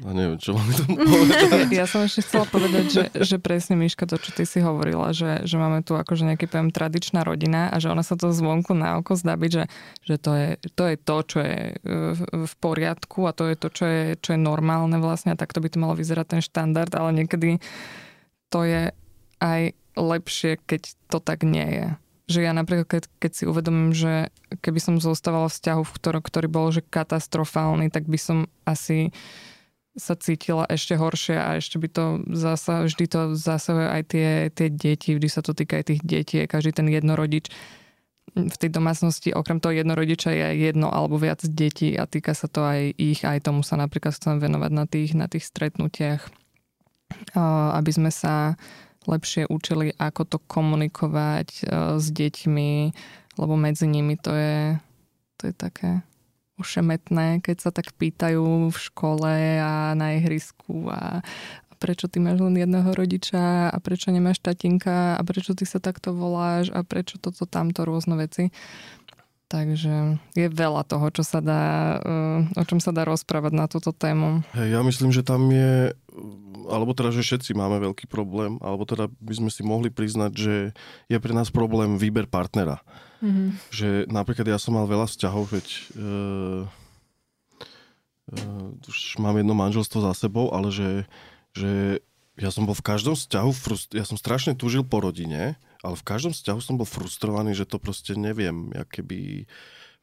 [0.00, 1.68] neviem, čo mám tomu povedať.
[1.80, 5.44] Ja som ešte chcela povedať, že, že presne Miška, to, čo ty si hovorila, že,
[5.44, 8.96] že máme tu akože nejaký poviem tradičná rodina a že ona sa to zvonku na
[8.96, 9.64] oko zdá byť, že,
[10.08, 13.68] že to, je, to je to, čo je v, v poriadku a to je to,
[13.68, 17.12] čo je, čo je normálne vlastne a takto by to malo vyzerať ten štandard, ale
[17.12, 17.60] niekedy
[18.48, 18.96] to je
[19.44, 21.86] aj lepšie, keď to tak nie je
[22.26, 26.48] že ja napríklad, keď, keď si uvedomím, že keby som zostávala vzťahu, v ktorom, ktorý
[26.50, 29.14] bol že katastrofálny, tak by som asi
[29.96, 32.04] sa cítila ešte horšie a ešte by to
[32.36, 36.44] zasa, vždy to zasahuje aj tie, tie deti, vždy sa to týka aj tých detí,
[36.44, 37.48] každý ten jednorodič
[38.36, 42.60] v tej domácnosti okrem toho jednorodiča je jedno alebo viac detí a týka sa to
[42.60, 46.28] aj ich, aj tomu sa napríklad chcem venovať na tých, na tých stretnutiach,
[47.72, 48.60] aby sme sa
[49.06, 52.72] lepšie učili, ako to komunikovať uh, s deťmi,
[53.38, 54.78] lebo medzi nimi to je,
[55.40, 55.90] to je také
[56.56, 61.20] ušemetné, keď sa tak pýtajú v škole a na ihrisku a
[61.76, 66.16] prečo ty máš len jedného rodiča a prečo nemáš tatinka a prečo ty sa takto
[66.16, 68.48] voláš a prečo toto, tamto, rôzne veci.
[69.46, 71.64] Takže je veľa toho, čo sa dá,
[72.02, 74.42] uh, o čom sa dá rozprávať na túto tému.
[74.50, 75.94] Hey, ja myslím, že tam je
[76.66, 80.54] alebo teda, že všetci máme veľký problém, alebo teda by sme si mohli priznať, že
[81.06, 82.82] je pre nás problém výber partnera.
[83.22, 83.48] Mm-hmm.
[83.70, 86.62] Že napríklad ja som mal veľa vzťahov, veď uh,
[88.34, 90.90] uh, už mám jedno manželstvo za sebou, ale že,
[91.54, 92.02] že
[92.36, 96.06] ja som bol v každom vzťahu, frust- ja som strašne túžil po rodine, ale v
[96.06, 99.44] každom vzťahu som bol frustrovaný, že to proste neviem, keby,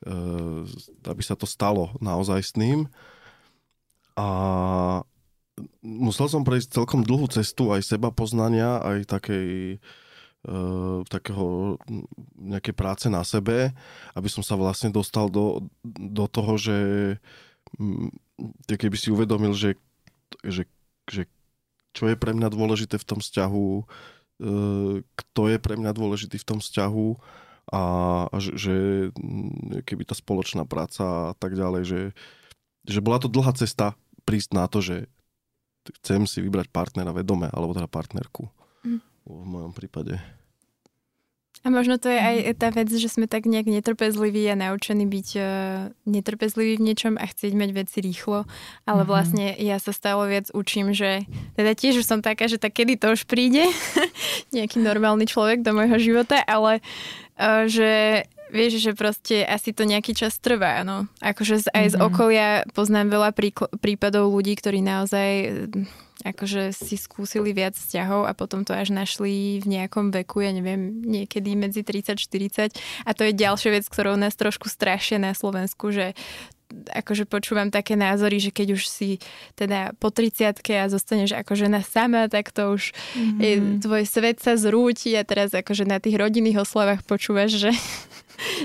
[0.05, 0.67] uh,
[1.07, 2.89] aby sa to stalo naozaj s ním.
[4.13, 4.27] A
[5.81, 9.77] musel som prejsť celkom dlhú cestu aj seba poznania, aj takej
[10.49, 11.77] uh, takého
[12.38, 13.71] nejaké práce na sebe,
[14.13, 16.77] aby som sa vlastne dostal do, do toho, že
[17.77, 18.09] um,
[18.67, 19.77] keby si uvedomil, že,
[20.43, 20.65] že,
[21.07, 21.29] že
[21.93, 23.86] čo je pre mňa dôležité v tom vzťahu,
[25.03, 27.08] kto je pre mňa dôležitý v tom vzťahu
[27.71, 27.84] a,
[28.27, 28.75] a že, že
[29.88, 32.01] keby tá spoločná práca a tak ďalej, že,
[32.84, 33.95] že bola to dlhá cesta
[34.27, 35.08] prísť na to, že
[36.03, 38.47] chcem si vybrať partnera vedome, alebo teda partnerku
[38.84, 38.99] mm.
[39.27, 40.19] v mojom prípade.
[41.63, 45.30] A možno to je aj tá vec, že sme tak nejak netrpezliví a naučení byť
[45.39, 45.45] uh,
[46.04, 48.43] netrpezliví v niečom a chcieť mať veci rýchlo.
[48.84, 49.08] Ale mm-hmm.
[49.08, 51.23] vlastne ja sa stále viac učím, že
[51.56, 53.63] teda tiež som taká, že tak kedy to už príde
[54.56, 56.84] nejaký normálny človek do môjho života, ale
[57.39, 61.08] uh, že vieš, že proste asi to nejaký čas trvá, no.
[61.23, 62.08] Akože aj z mm-hmm.
[62.12, 63.32] okolia poznám veľa
[63.80, 65.28] prípadov ľudí, ktorí naozaj
[66.23, 71.03] akože si skúsili viac vzťahov a potom to až našli v nejakom veku, ja neviem,
[71.03, 76.15] niekedy medzi 30-40 a to je ďalšia vec, ktorou nás trošku strašia na Slovensku, že
[76.71, 79.10] akože počúvam také názory, že keď už si
[79.54, 83.39] teda po 30 a zostaneš ako žena sama, tak to už mm-hmm.
[83.39, 87.71] je, tvoj svet sa zrúti a teraz akože na tých rodinných oslavách počúvaš, že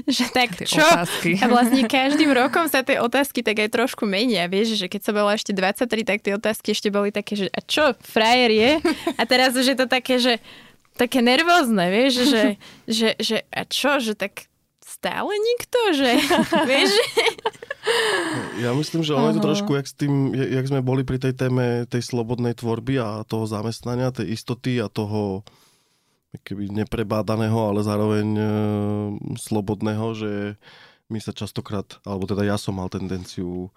[0.09, 0.81] že tak tie čo?
[0.81, 1.39] Otázky.
[1.41, 4.49] A vlastne každým rokom sa tie otázky tak aj trošku menia.
[4.49, 7.61] Vieš, že keď sa bola ešte 23, tak tie otázky ešte boli také, že a
[7.61, 8.71] čo, frajer je?
[9.21, 10.41] A teraz už je to také, že
[10.99, 12.43] také nervózne, vieš, že,
[12.91, 14.51] že, že a čo, že tak
[14.83, 16.11] stále nikto, že
[16.71, 16.91] vieš,
[18.59, 21.35] Ja myslím, že ono je to trošku, jak, s tým, jak sme boli pri tej
[21.39, 25.47] téme tej slobodnej tvorby a toho zamestnania, tej istoty a toho
[26.45, 28.45] keby neprebádaného, ale zároveň e,
[29.41, 30.33] slobodného, že
[31.09, 33.73] my sa častokrát, alebo teda ja som mal tendenciu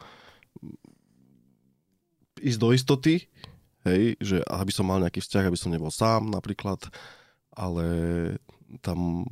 [2.43, 3.32] ísť do istoty,
[3.88, 6.91] hej, že aby som mal nejaký vzťah, aby som nebol sám napríklad,
[7.56, 7.86] ale
[8.84, 9.24] tam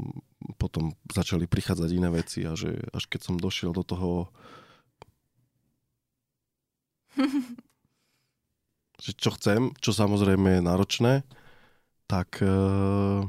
[0.55, 4.31] potom začali prichádzať iné veci a že až keď som došiel do toho
[9.03, 11.13] že čo chcem, čo samozrejme je náročné,
[12.09, 13.23] tak, uh,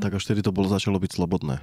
[0.00, 1.60] tak až vtedy to bolo začalo byť slobodné.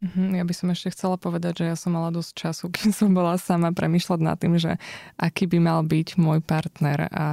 [0.00, 3.12] Mhm, ja by som ešte chcela povedať, že ja som mala dosť času, keď som
[3.12, 4.80] bola sama premyšľať nad tým, že
[5.20, 7.28] aký by mal byť môj partner a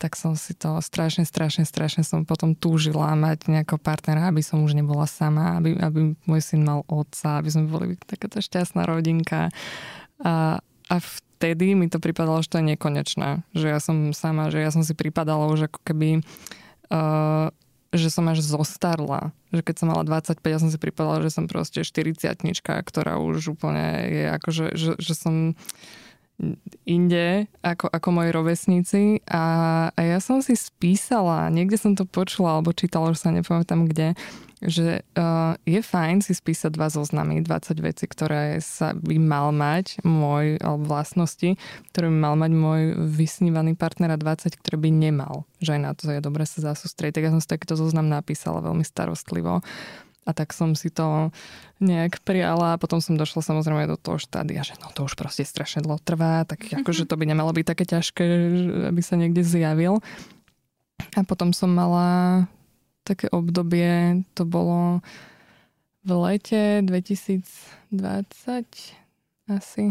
[0.00, 4.64] tak som si to strašne, strašne, strašne som potom túžila mať nejakého partnera, aby som
[4.64, 9.52] už nebola sama, aby, aby môj syn mal otca, aby sme boli takáto šťastná rodinka.
[10.24, 13.44] A, a vtedy mi to pripadalo, že to je nekonečné.
[13.56, 16.20] Že ja som sama, že ja som si pripadala už ako keby,
[16.92, 17.48] uh,
[17.90, 19.32] že som až zostarla.
[19.50, 22.20] Že keď som mala 25, ja som si pripadala, že som proste 40
[22.62, 25.56] ktorá už úplne je akože, že, že som
[26.88, 29.44] inde ako, ako moji rovesníci a,
[29.92, 34.16] a ja som si spísala, niekde som to počula alebo čítala, už sa nepamätám kde,
[34.60, 40.04] že uh, je fajn si spísať dva zoznamy, 20 vecí, ktoré sa by mal mať
[40.04, 41.56] môj, alebo vlastnosti,
[41.92, 45.48] ktoré by mal mať môj vysnívaný partner a 20, ktoré by nemal.
[45.64, 47.16] Že aj na to je dobre sa zasústrieť.
[47.16, 49.64] Tak ja som si takýto zoznam napísala veľmi starostlivo.
[50.28, 51.32] A tak som si to
[51.80, 55.48] nejak prijala a potom som došla samozrejme do toho štádia, že no to už proste
[55.48, 56.84] strašne dlho trvá, tak mhm.
[56.84, 58.24] akože to by nemalo byť také ťažké,
[58.92, 60.04] aby sa niekde zjavil.
[61.16, 62.44] A potom som mala
[63.04, 65.00] také obdobie, to bolo
[66.04, 67.42] v lete 2020
[69.50, 69.84] asi,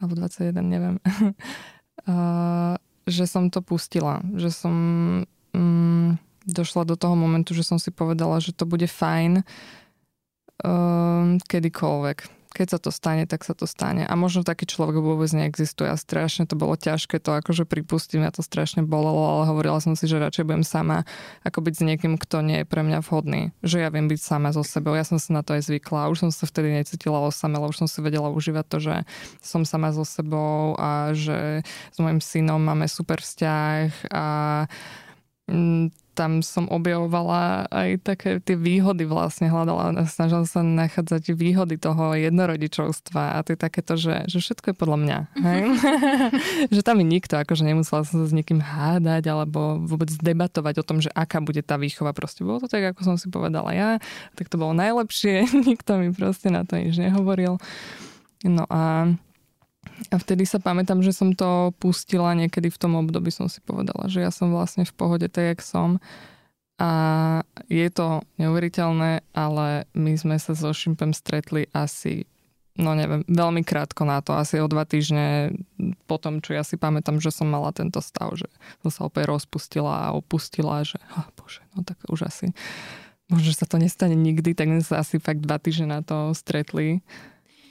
[0.00, 0.96] alebo 21, neviem,
[3.16, 4.74] že som to pustila, že som
[5.54, 9.46] mm, došla do toho momentu, že som si povedala, že to bude fajn
[10.64, 14.04] um, kedykoľvek keď sa to stane, tak sa to stane.
[14.04, 18.32] A možno taký človek vôbec neexistuje a strašne to bolo ťažké to akože pripustím, ja
[18.32, 21.08] to strašne bolelo, ale hovorila som si, že radšej budem sama,
[21.42, 23.56] ako byť s niekým, kto nie je pre mňa vhodný.
[23.64, 26.28] Že ja viem byť sama so sebou, ja som sa na to aj zvykla, už
[26.28, 28.94] som sa vtedy necítila osamela, už som si vedela užívať to, že
[29.40, 34.24] som sama so sebou a že s mojim synom máme super vzťah a
[35.48, 42.12] mm, tam som objavovala aj také tie výhody vlastne, hľadala, snažila sa nachádzať výhody toho
[42.16, 45.18] jednorodičovstva a to je takéto, že, že všetko je podľa mňa.
[45.40, 45.60] Hej?
[46.76, 50.86] že tam mi nikto, akože nemusela som sa s niekým hádať alebo vôbec debatovať o
[50.86, 52.12] tom, že aká bude tá výchova.
[52.12, 53.96] Proste bolo to tak, ako som si povedala ja,
[54.36, 57.56] tak to bolo najlepšie, nikto mi proste na to nič nehovoril.
[58.44, 59.08] No a
[60.10, 64.06] a vtedy sa pamätám, že som to pustila niekedy v tom období, som si povedala,
[64.06, 65.98] že ja som vlastne v pohode tak, jak som.
[66.82, 66.90] A
[67.70, 72.26] je to neuveriteľné, ale my sme sa so Šimpem stretli asi
[72.72, 75.52] no neviem, veľmi krátko na to, asi o dva týždne
[76.08, 78.48] po tom, čo ja si pamätám, že som mala tento stav, že
[78.80, 82.56] som sa opäť rozpustila a opustila, že oh, bože, no tak už asi
[83.28, 87.04] možno, sa to nestane nikdy, tak sme sa asi fakt dva týždne na to stretli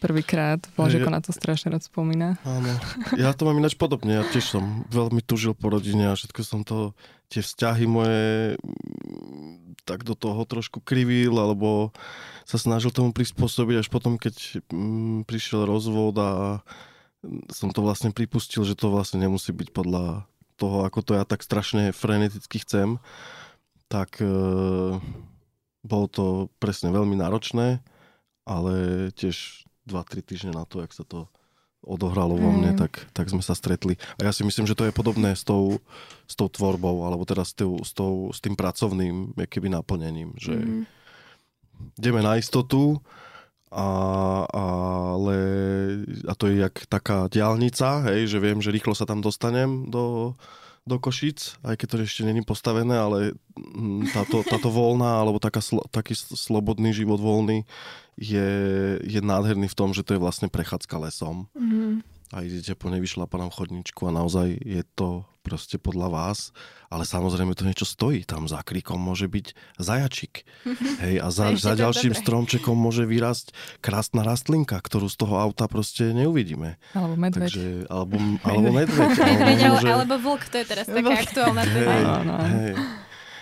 [0.01, 0.57] prvýkrát.
[0.73, 2.41] Blažeko na to strašne rád spomína.
[2.41, 2.73] Áno.
[3.21, 4.17] Ja to mám ináč podobne.
[4.17, 6.97] Ja tiež som veľmi tužil po rodine a všetko som to,
[7.29, 11.93] tie vzťahy moje mm, tak do toho trošku krivil, alebo
[12.43, 16.31] sa snažil tomu prispôsobiť až potom, keď mm, prišiel rozvod a
[17.53, 20.25] som to vlastne pripustil, že to vlastne nemusí byť podľa
[20.57, 22.97] toho, ako to ja tak strašne freneticky chcem,
[23.89, 24.29] tak e,
[25.85, 26.25] bolo to
[26.57, 27.81] presne veľmi náročné,
[28.45, 28.73] ale
[29.13, 31.31] tiež 2-3 týždne na to, jak sa to
[31.81, 33.97] odohralo vo mne, tak, tak sme sa stretli.
[34.21, 35.81] A ja si myslím, že to je podobné s tou,
[36.29, 40.53] s tou tvorbou, alebo teda s, tou, s, tou, s tým pracovným keby naplnením, že
[40.53, 40.83] mm.
[41.97, 43.01] ideme na istotu,
[43.71, 43.87] a,
[45.15, 45.37] ale,
[46.27, 50.35] a to je jak taká diálnica, hej, že viem, že rýchlo sa tam dostanem do,
[50.81, 55.61] do Košic, aj keď to ešte není postavené, ale mm, táto, táto voľná, alebo taká,
[55.93, 57.69] taký slobodný život voľný
[58.17, 58.49] je,
[59.05, 61.45] je nádherný v tom, že to je vlastne prechádzka lesom.
[61.53, 62.20] Mm-hmm.
[62.31, 66.55] A idete po nevyšlapanom chodničku a naozaj je to proste podľa vás,
[66.87, 68.23] ale samozrejme to niečo stojí.
[68.23, 70.47] Tam za kríkom môže byť zajačik.
[71.03, 72.21] Hej, a za, za ďalším dobre.
[72.23, 73.51] stromčekom môže vyrásť
[73.83, 76.79] krásna rastlinka, ktorú z toho auta proste neuvidíme.
[76.95, 77.51] Alebo medveď.
[77.51, 78.15] Takže, alebo,
[78.47, 79.09] alebo medveď.
[79.11, 79.87] Alebo, môže...
[79.91, 81.93] alebo vlk, to je teraz taká aktuálna téma.
[82.47, 82.73] Hej, hej.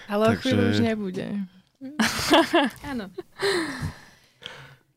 [0.09, 0.55] Ale o Takže...
[0.73, 1.27] už nebude.
[2.91, 3.13] Áno.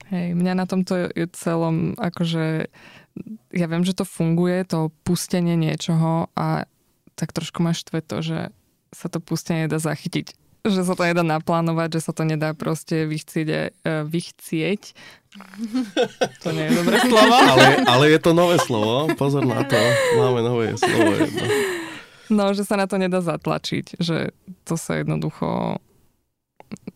[0.09, 2.73] Hej, mňa na tomto je celom, akože
[3.53, 6.65] ja viem, že to funguje, to pustenie niečoho a
[7.15, 8.39] tak trošku máš štve to, že
[8.93, 10.37] sa to pustenie nedá zachytiť.
[10.63, 13.49] Že sa to nedá naplánovať, že sa to nedá proste vychcieť,
[13.83, 14.95] uh, vychcieť.
[16.47, 17.35] To nie je dobré slovo.
[17.57, 19.81] Ale, ale je to nové slovo, pozor na to.
[20.21, 21.45] Máme nové slovo jedno.
[22.29, 25.81] No, že sa na to nedá zatlačiť, že to sa jednoducho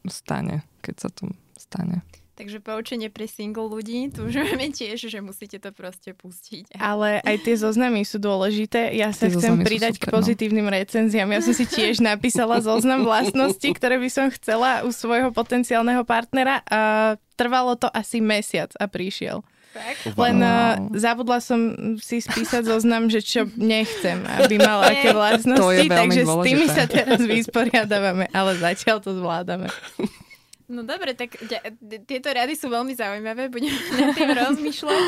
[0.09, 2.05] stane, keď sa to stane.
[2.37, 6.77] Takže poučenie pre single ľudí, tu už máme tiež, že musíte to proste pustiť.
[6.77, 8.92] Ale aj tie zoznamy sú dôležité.
[8.92, 10.14] Ja sa tie chcem pridať super, k no.
[10.20, 10.77] pozitívnym no.
[10.77, 11.33] recenziám.
[11.33, 16.61] Ja som si tiež napísala zoznam vlastností, ktoré by som chcela u svojho potenciálneho partnera.
[16.68, 19.40] A trvalo to asi mesiac a prišiel.
[19.72, 20.16] Tak?
[20.16, 20.49] Len wow.
[20.49, 26.44] uh, zabudla som si spísať zoznam, že čo nechcem, aby mal aké vlastnosti, takže dôležité.
[26.44, 29.72] s tými sa teraz vysporiadávame, ale zatiaľ to zvládame.
[30.66, 31.38] No dobre, tak
[32.07, 35.02] tieto rady sú veľmi zaujímavé, budem nad tým rozmýšľať.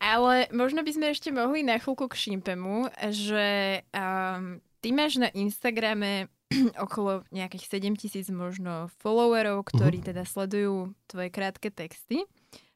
[0.00, 5.28] Ale možno by sme ešte mohli na chvíľku k Šimpemu, že um, ty máš na
[5.36, 6.32] Instagrame
[6.84, 10.10] okolo nejakých 7 tisíc možno followerov, ktorí uh-huh.
[10.12, 12.24] teda sledujú tvoje krátke texty.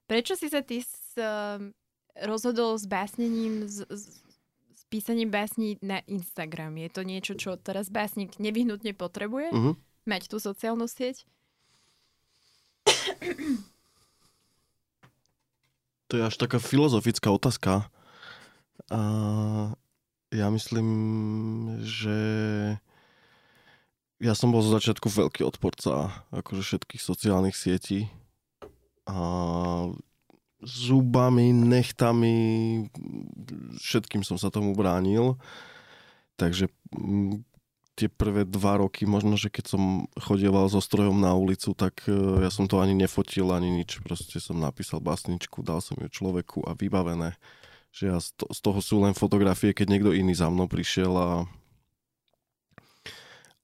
[0.04, 1.72] Prečo si sa ty s, um,
[2.20, 6.76] rozhodol s básnením, s, s písaním básní na Instagram?
[6.76, 9.48] Je to niečo, čo teraz básnik nevyhnutne potrebuje?
[9.48, 9.74] Uh-huh.
[10.04, 11.24] Mať tú sociálnu sieť?
[16.08, 17.88] To je až taká filozofická otázka.
[18.92, 19.02] A
[20.34, 20.88] ja myslím,
[21.82, 22.18] že
[24.22, 28.10] ja som bol zo začiatku veľký odporca akože všetkých sociálnych sietí.
[29.04, 29.18] A
[30.64, 32.36] zubami, nechtami,
[33.78, 35.36] všetkým som sa tomu bránil.
[36.40, 36.72] Takže
[37.94, 39.82] tie prvé dva roky, možno, že keď som
[40.18, 44.02] chodieval so strojom na ulicu, tak e, ja som to ani nefotil, ani nič.
[44.02, 47.38] Proste som napísal básničku, dal som ju človeku a vybavené.
[47.94, 51.14] Že ja z, to, z toho sú len fotografie, keď niekto iný za mnou prišiel
[51.14, 51.30] a,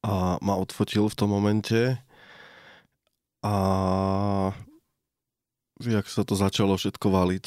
[0.07, 1.99] a ma odfotil v tom momente.
[3.43, 3.55] A
[5.83, 7.47] jak sa to začalo všetko valiť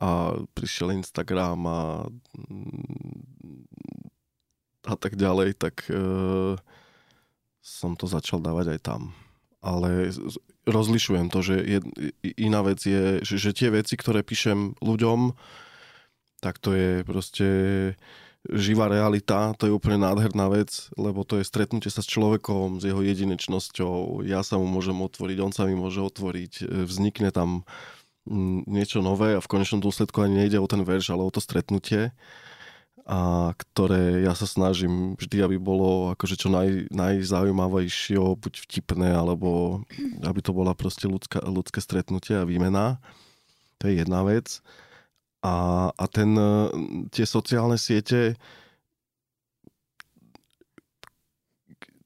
[0.00, 1.80] a prišiel Instagram a
[4.84, 5.96] a tak ďalej, tak e,
[7.60, 9.02] som to začal dávať aj tam.
[9.60, 10.08] Ale
[10.64, 11.78] rozlišujem to, že je,
[12.40, 15.36] iná vec je, že, že tie veci, ktoré píšem ľuďom,
[16.40, 17.48] tak to je proste
[18.48, 22.88] živá realita, to je úplne nádherná vec, lebo to je stretnutie sa s človekom, s
[22.88, 27.68] jeho jedinečnosťou, ja sa mu môžem otvoriť, on sa mi môže otvoriť, e, vznikne tam
[28.68, 32.12] niečo nové a v konečnom dôsledku ani nejde o ten verš, ale o to stretnutie
[33.10, 39.82] a ktoré ja sa snažím vždy, aby bolo akože čo naj, najzaujímavejšie, buď vtipné, alebo
[40.22, 43.02] aby to bola proste ľudská, ľudské stretnutie a výmena.
[43.82, 44.62] To je jedna vec.
[45.42, 46.38] A, a ten,
[47.10, 48.38] tie sociálne siete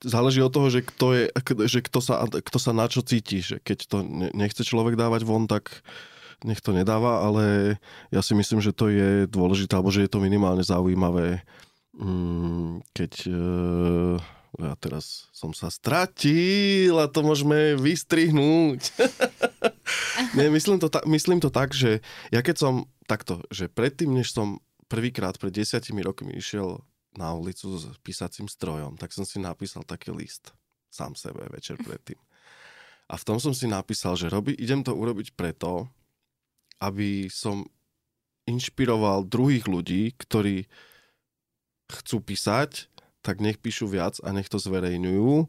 [0.00, 1.24] záleží od toho, že kto, je,
[1.68, 3.44] že kto, sa, kto sa na čo cíti.
[3.44, 3.96] Že keď to
[4.32, 5.84] nechce človek dávať von, tak
[6.42, 7.76] nech to nedáva, ale
[8.10, 11.46] ja si myslím, že to je dôležité, alebo že je to minimálne zaujímavé,
[11.94, 14.16] mm, keď uh,
[14.58, 18.94] ja teraz som sa stratil a to môžeme vystrihnúť.
[20.38, 22.74] Nie, myslím to, ta- myslím to tak, že ja keď som
[23.10, 26.78] takto, že predtým, než som prvýkrát pred desiatimi rokmi išiel
[27.18, 30.54] na ulicu s písacím strojom, tak som si napísal taký list
[30.90, 32.18] sám sebe večer predtým.
[33.10, 35.90] A v tom som si napísal, že robi, idem to urobiť preto,
[36.82, 37.66] aby som
[38.44, 40.68] inšpiroval druhých ľudí, ktorí
[41.88, 42.94] chcú písať
[43.24, 45.48] tak nech píšu viac a nech to zverejňujú.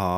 [0.00, 0.08] A,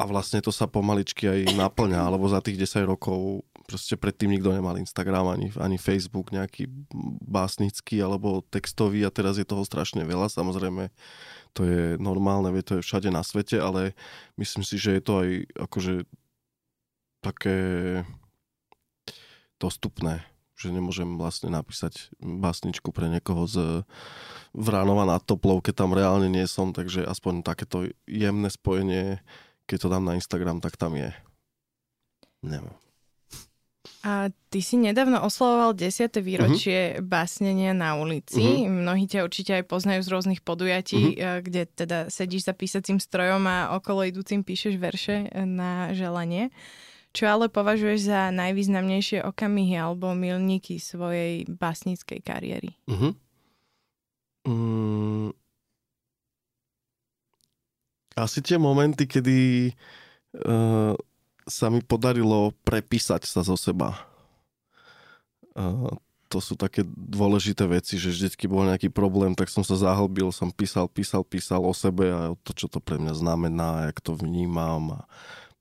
[0.00, 4.52] a vlastne to sa pomaličky aj naplňa, lebo za tých 10 rokov proste predtým nikto
[4.52, 6.68] nemal Instagram ani, ani Facebook nejaký
[7.20, 10.32] básnický alebo textový a teraz je toho strašne veľa.
[10.32, 10.88] Samozrejme,
[11.52, 13.92] to je normálne, vie, to je všade na svete, ale
[14.40, 15.28] myslím si, že je to aj
[15.68, 15.94] akože
[17.20, 17.56] také
[19.64, 20.20] dostupné
[20.54, 23.82] že nemôžem vlastne napísať básničku pre niekoho z
[24.54, 29.18] Vránova nad Toplou, keď tam reálne nie som, takže aspoň takéto jemné spojenie,
[29.66, 31.10] keď to dám na Instagram, tak tam je.
[32.46, 32.76] Neviem.
[34.04, 36.12] A ty si nedávno oslavoval 10.
[36.20, 37.04] výročie uh-huh.
[37.04, 38.64] básnenia na ulici.
[38.64, 38.68] Uh-huh.
[38.68, 41.40] Mnohí ťa určite aj poznajú z rôznych podujatí, uh-huh.
[41.40, 46.52] kde teda sedíš za písacím strojom a okolo idúcim píšeš verše na želanie.
[47.14, 52.74] Čo ale považuješ za najvýznamnejšie okamihy alebo milníky svojej básnickej kariéry?
[52.90, 53.14] Uh-huh.
[54.42, 55.30] Mm,
[58.18, 59.70] asi tie momenty, kedy
[60.42, 60.98] uh,
[61.46, 63.94] sa mi podarilo prepísať sa zo seba.
[65.54, 65.94] Uh,
[66.26, 70.50] to sú také dôležité veci, že vždycky bol nejaký problém, tak som sa zahlbil, som
[70.50, 74.98] písal, písal, písal o sebe a to, čo to pre mňa znamená, jak to vnímam
[74.98, 75.00] a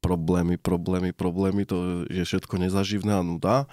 [0.04, 3.72] problémy, problémy, problémy, to je všetko nezaživné a nuda.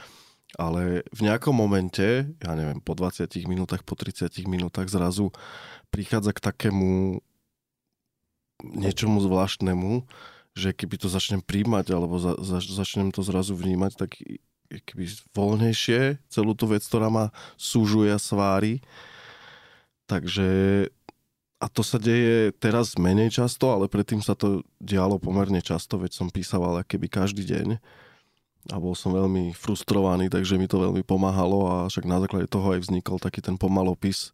[0.59, 5.31] Ale v nejakom momente, ja neviem, po 20 minútach, po 30 minútach zrazu
[5.95, 7.22] prichádza k takému
[8.62, 10.07] niečomu zvláštnemu,
[10.59, 14.18] že keby to začnem príjmať alebo za, za, začnem to zrazu vnímať, tak
[14.70, 15.05] keby
[15.35, 18.83] voľnejšie celú tú vec, ktorá ma súžuje a svári.
[20.11, 20.91] Takže
[21.61, 26.16] a to sa deje teraz menej často, ale predtým sa to dialo pomerne často, veď
[26.16, 27.76] som písal keby každý deň.
[28.72, 32.76] A bol som veľmi frustrovaný, takže mi to veľmi pomáhalo a však na základe toho
[32.76, 34.32] aj vznikol taký ten pomalopis,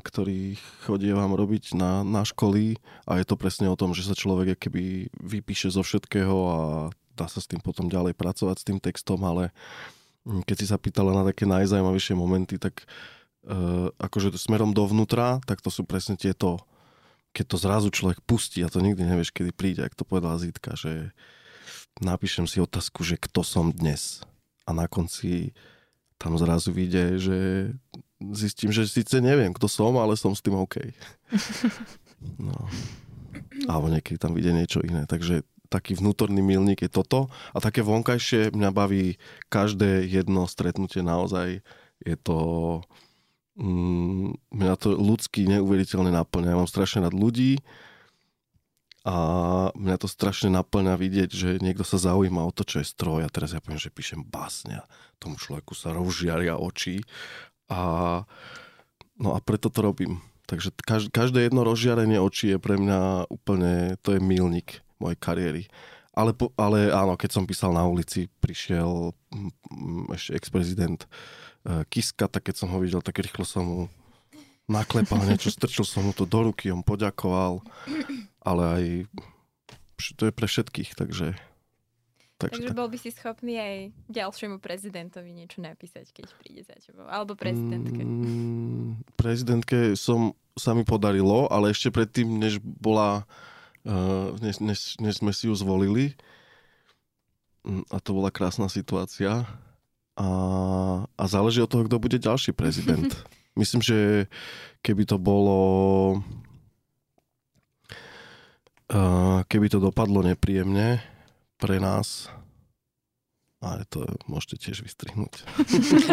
[0.00, 0.56] ktorý
[0.88, 2.80] chodí vám robiť na, na školy.
[3.04, 6.58] A je to presne o tom, že sa človek keby vypíše zo všetkého a
[7.16, 9.52] dá sa s tým potom ďalej pracovať s tým textom, ale
[10.24, 13.17] keď si sa pýtala na také najzajímavejšie momenty, tak uh,
[13.48, 16.60] uh, akože smerom dovnútra, tak to sú presne tieto,
[17.32, 20.76] keď to zrazu človek pustí a to nikdy nevieš, kedy príde, ak to povedala Zitka,
[20.76, 21.16] že
[22.04, 24.22] napíšem si otázku, že kto som dnes
[24.68, 25.56] a na konci
[26.20, 27.38] tam zrazu vyjde, že
[28.34, 30.76] zistím, že síce neviem, kto som, ale som s tým OK.
[32.18, 32.66] No.
[33.70, 35.06] Alebo niekedy tam vyjde niečo iné.
[35.06, 37.30] Takže taký vnútorný milník je toto.
[37.54, 41.62] A také vonkajšie mňa baví každé jedno stretnutie naozaj.
[42.02, 42.38] Je to
[43.58, 46.54] mňa to ľudský neuveriteľne naplňa.
[46.54, 47.58] Ja mám strašne rád ľudí
[49.02, 49.16] a
[49.74, 53.32] mňa to strašne naplňa vidieť, že niekto sa zaujíma o to, čo je stroj a
[53.32, 54.86] teraz ja poviem, že píšem básňa.
[55.18, 57.02] Tomu človeku sa rozžiaria oči
[57.66, 58.22] a
[59.18, 60.22] no a preto to robím.
[60.48, 60.72] Takže
[61.12, 65.62] každé jedno rozžiarenie očí je pre mňa úplne, to je milník mojej kariéry.
[66.16, 69.12] Ale, ale áno, keď som písal na ulici, prišiel
[70.10, 71.04] ešte ex-prezident
[71.92, 73.80] Kiska, tak keď som ho videl, tak rýchlo som mu
[74.68, 77.64] naklepal niečo, strčil som mu to do ruky, on poďakoval,
[78.44, 78.84] ale aj
[80.16, 81.36] to je pre všetkých, takže...
[82.38, 82.78] Takže, takže tak.
[82.78, 83.76] bol by si schopný aj
[84.14, 87.98] ďalšiemu prezidentovi niečo napísať, keď príde za tebou, alebo prezidentke.
[87.98, 93.26] Mm, prezidentke som, sa mi podarilo, ale ešte predtým, než bola,
[93.82, 96.14] uh, než, než, než sme si ju zvolili,
[97.66, 99.42] mm, a to bola krásna situácia,
[100.18, 100.28] a,
[101.06, 103.14] a záleží od toho, kto bude ďalší prezident.
[103.60, 104.26] Myslím, že
[104.82, 105.58] keby to bolo
[109.44, 111.04] keby to dopadlo nepríjemne
[111.60, 112.32] pre nás,
[113.60, 115.44] ale to môžete tiež vystrihnúť.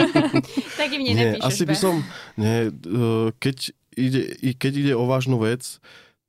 [0.79, 2.03] tak im nie, asi by som,
[2.35, 4.21] nie, e, keď ide,
[4.57, 5.79] keď ide o vážnu vec,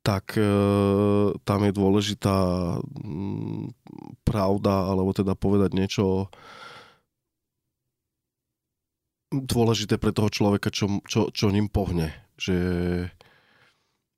[0.05, 0.47] tak e,
[1.43, 2.37] tam je dôležitá
[4.23, 6.31] pravda, alebo teda povedať niečo
[9.31, 12.15] dôležité pre toho človeka, čo, čo, čo ním pohne.
[12.39, 12.57] Že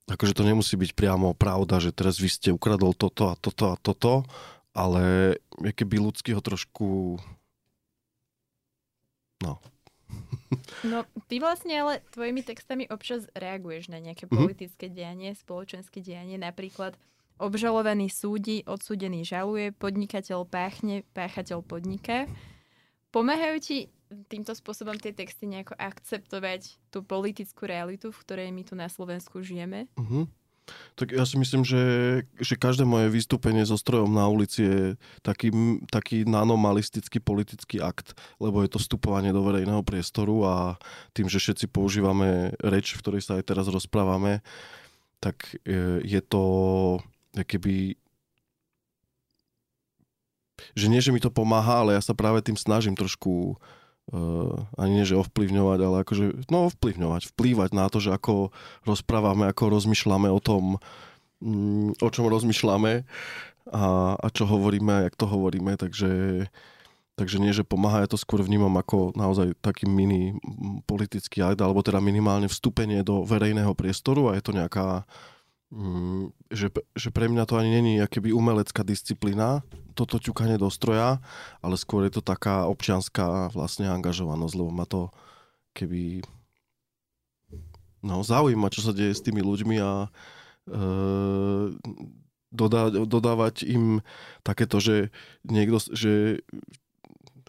[0.09, 3.75] akože to nemusí byť priamo pravda, že teraz vy ste ukradol toto a toto a
[3.77, 4.25] toto,
[4.73, 7.17] ale keby ľudský ho trošku
[9.45, 9.53] no.
[10.81, 14.39] No, ty vlastne ale tvojimi textami občas reaguješ na nejaké mm-hmm.
[14.41, 16.97] politické dianie, spoločenské dianie, napríklad
[17.37, 22.25] obžalovaný súdi, odsúdený žaluje, podnikateľ páchne, páchateľ podniká.
[23.09, 23.77] Pomáhajú ti
[24.29, 29.41] týmto spôsobom tie texty nejako akceptovať tú politickú realitu, v ktorej my tu na Slovensku
[29.45, 29.85] žijeme?
[29.97, 30.25] Uh-huh.
[30.93, 31.81] Tak ja si myslím, že,
[32.37, 34.81] že každé moje vystúpenie so strojom na ulici je
[35.25, 35.49] taký,
[35.89, 40.55] taký nanomalistický politický akt, lebo je to vstupovanie do verejného priestoru a
[41.17, 44.45] tým, že všetci používame reč, v ktorej sa aj teraz rozprávame,
[45.17, 46.43] tak e, je to
[47.33, 47.97] keby
[50.73, 53.55] že nie, že mi to pomáha, ale ja sa práve tým snažím trošku
[54.13, 58.53] uh, ani nie, že ovplyvňovať, ale akože, no ovplyvňovať, vplývať na to, že ako
[58.85, 60.63] rozprávame, ako rozmýšľame o tom,
[61.41, 63.05] um, o čom rozmýšľame
[63.69, 63.85] a,
[64.17, 66.45] a čo hovoríme a jak to hovoríme, takže
[67.19, 70.39] Takže nie, že pomáha, ja to skôr vnímam ako naozaj taký mini
[70.87, 75.03] politický akt, alebo teda minimálne vstúpenie do verejného priestoru a je to nejaká
[75.69, 79.61] Mm, že, že pre mňa to ani není akéby umelecká disciplína,
[79.93, 81.21] toto ťukanie do stroja,
[81.61, 85.13] ale skôr je to taká občianská vlastne angažovanosť, lebo ma to
[85.77, 86.25] keby
[88.01, 90.09] no, zaujíma, čo sa deje s tými ľuďmi a
[90.65, 90.81] e,
[92.49, 94.01] dodá, dodávať im
[94.41, 95.13] takéto, že
[95.45, 96.41] niekto, že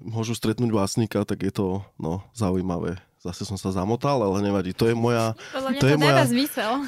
[0.04, 1.66] môžu stretnúť vlastníka, tak je to
[1.96, 4.72] no, zaujímavé zase som sa zamotal, ale nevadí.
[4.80, 5.36] To je moja,
[5.76, 6.24] to, je moja,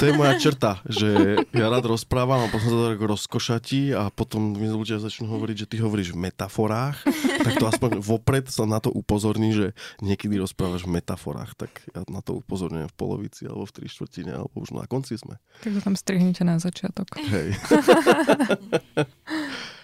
[0.01, 4.09] to je moja črta, že ja rád rozprávam a potom sa to tak rozkošatí a
[4.09, 7.05] potom mi ľudia začnú hovoriť, že ty hovoríš v metaforách,
[7.45, 12.01] tak to aspoň vopred sa na to upozorní, že niekedy rozprávaš v metaforách, tak ja
[12.09, 15.37] na to upozorňujem v polovici alebo v tri štvrtine, alebo už na konci sme.
[15.61, 17.13] Tak to tam strihnite na začiatok.
[17.29, 17.61] Hej.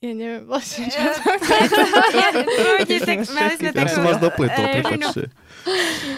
[0.00, 1.28] Ja neviem vlastne, čo to
[3.76, 5.28] Ja som vás dopletol, prepačte.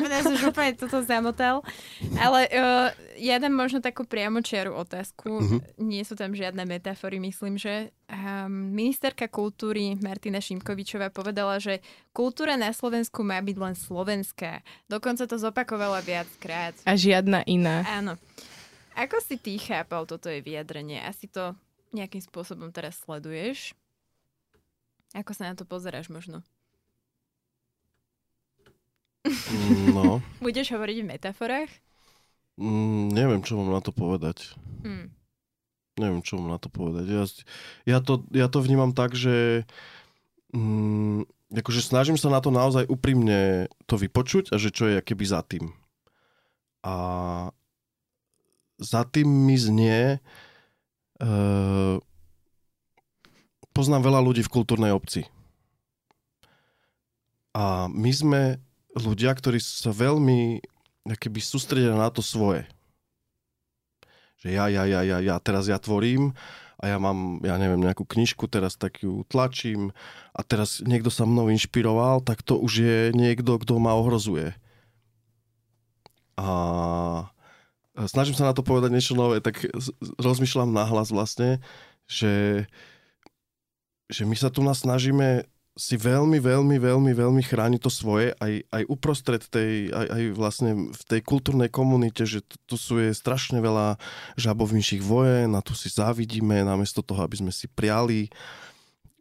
[0.06, 1.66] Ja som už úplne toto zamotal.
[2.14, 5.30] Ale uh, ja dám možno takú priamočiaru otázku.
[5.34, 5.58] Uh-huh.
[5.82, 7.90] Nie sú tam žiadne metafory, myslím, že.
[8.12, 11.80] Um, ministerka kultúry Martina Šimkovičová povedala, že
[12.12, 14.60] kultúra na Slovensku má byť len slovenská.
[14.86, 16.76] Dokonca to zopakovala viackrát.
[16.84, 17.82] A žiadna iná.
[17.88, 18.20] Áno.
[18.92, 21.00] Ako si ty chápal toto je vyjadrenie?
[21.00, 21.56] Asi to
[21.92, 23.76] nejakým spôsobom teraz sleduješ.
[25.12, 26.40] Ako sa na to pozeráš možno?
[29.28, 30.18] Mm, no.
[30.44, 31.70] Budeš hovoriť v metaforách?
[32.56, 34.56] Mm, neviem, čo mám na to povedať.
[34.82, 35.12] Mm.
[36.00, 37.04] Neviem, čo mám na to povedať.
[37.12, 37.24] Ja,
[37.84, 39.68] ja, to, ja to vnímam tak, že
[40.56, 45.24] mm, akože snažím sa na to naozaj úprimne to vypočuť a že čo je keby
[45.28, 45.76] za tým.
[46.82, 46.94] A
[48.80, 50.18] za tým mi znie
[51.22, 51.96] uh,
[53.72, 55.24] poznám veľa ľudí v kultúrnej obci.
[57.52, 58.42] A my sme
[58.96, 60.60] ľudia, ktorí sa veľmi
[61.08, 62.64] keby sústredia na to svoje.
[64.40, 66.34] Že ja, ja, ja, ja, ja, teraz ja tvorím
[66.82, 69.94] a ja mám, ja neviem, nejakú knižku, teraz tak ju tlačím
[70.34, 74.54] a teraz niekto sa mnou inšpiroval, tak to už je niekto, kto ma ohrozuje.
[76.34, 76.48] A
[78.08, 79.68] snažím sa na to povedať niečo nové, tak
[80.20, 81.60] rozmýšľam nahlas vlastne,
[82.08, 82.64] že
[84.12, 88.60] že my sa tu nás snažíme si veľmi, veľmi, veľmi, veľmi chrániť to svoje aj,
[88.68, 93.56] aj uprostred tej, aj, aj vlastne v tej kultúrnej komunite, že tu sú je strašne
[93.56, 93.96] veľa
[94.36, 98.28] žabovnejších vojen a tu si závidíme namiesto toho, aby sme si priali.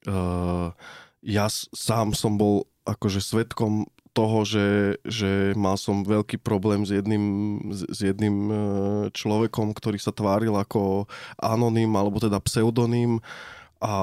[0.03, 0.75] Uh,
[1.23, 7.25] ja sám som bol akože svetkom toho, že, že mal som veľký problém s jedným,
[7.71, 8.55] s jedným e,
[9.15, 11.07] človekom, ktorý sa tváril ako
[11.39, 13.23] anonym alebo teda pseudonym
[13.79, 13.95] a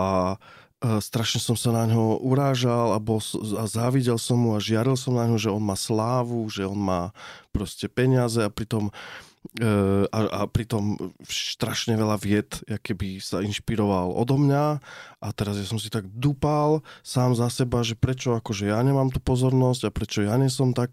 [0.78, 5.26] strašne som sa na ňo urážal a, a závidel som mu a žiaril som na
[5.26, 7.10] ňo, že on má slávu, že on má
[7.50, 8.92] proste peniaze a pritom e,
[10.12, 14.64] a, a pritom strašne veľa vied, keby sa inšpiroval odo mňa
[15.18, 19.08] a teraz ja som si tak dupal sám za seba, že prečo akože ja nemám
[19.08, 20.92] tú pozornosť a prečo ja nie som tak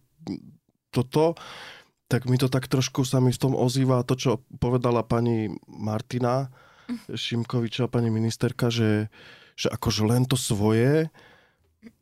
[0.90, 1.36] toto,
[2.08, 4.32] tak mi to tak trošku sa mi v tom ozýva to, čo
[4.62, 6.48] povedala pani Martina
[6.88, 7.18] mhm.
[7.18, 9.12] Šimkovičová, pani ministerka, že,
[9.60, 11.12] že akože len to svoje,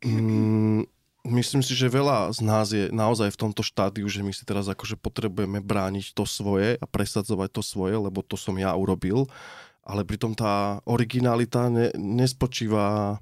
[0.04, 0.93] mm,
[1.24, 4.68] myslím si, že veľa z nás je naozaj v tomto štádiu, že my si teraz
[4.68, 9.26] akože potrebujeme brániť to svoje a presadzovať to svoje, lebo to som ja urobil,
[9.84, 13.18] ale pritom tá originalita ne, nespočíva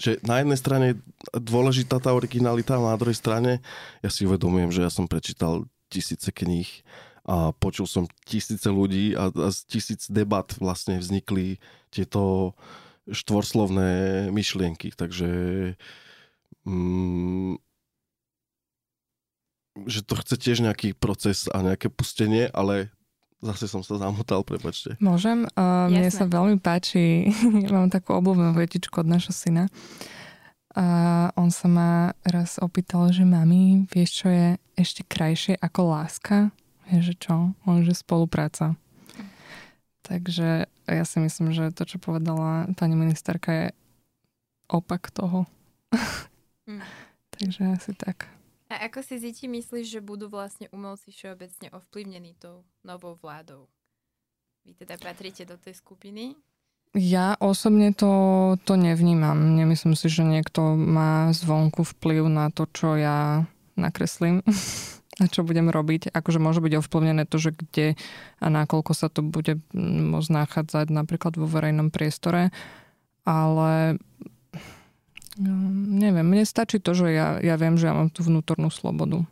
[0.00, 0.96] že na jednej strane je
[1.36, 3.60] dôležitá tá originalita, a na druhej strane
[4.00, 6.68] ja si uvedomujem, že ja som prečítal tisíce kníh
[7.28, 11.60] a počul som tisíce ľudí a, a z tisíc debat vlastne vznikli
[11.92, 12.54] tieto
[13.10, 15.28] štvorslovné myšlienky, takže
[16.66, 17.54] mm,
[19.86, 22.90] že to chce tiež nejaký proces a nejaké pustenie, ale
[23.44, 24.96] zase som sa zamotal, prepačte.
[24.98, 25.44] Môžem?
[25.54, 27.30] Uh, mne sa veľmi páči,
[27.74, 29.68] mám takú obľúbenú vetičku od našho syna.
[30.76, 34.46] A on sa ma raz opýtal, že mami, vieš, čo je
[34.76, 36.52] ešte krajšie ako láska?
[36.92, 37.56] Je, že čo?
[37.64, 38.76] On, že spolupráca.
[40.04, 43.66] Takže ja si myslím, že to, čo povedala pani ministerka, je
[44.68, 45.48] opak toho.
[46.66, 46.82] Mm.
[47.30, 48.26] Takže asi tak.
[48.66, 53.70] A ako si Ziti myslíš, že budú vlastne umelci všeobecne ovplyvnení tou novou vládou?
[54.66, 56.34] Vy teda patríte do tej skupiny?
[56.96, 58.10] Ja osobne to,
[58.66, 59.54] to nevnímam.
[59.54, 63.46] Nemyslím si, že niekto má zvonku vplyv na to, čo ja
[63.78, 64.42] nakreslím
[65.22, 66.10] a čo budem robiť.
[66.10, 67.94] Akože môže byť ovplyvnené to, že kde
[68.42, 72.50] a nakoľko sa to bude môcť nachádzať napríklad vo verejnom priestore,
[73.22, 74.00] ale
[75.36, 75.52] No,
[76.00, 79.28] neviem, mne stačí to, že ja, ja viem, že ja mám tú vnútornú slobodu.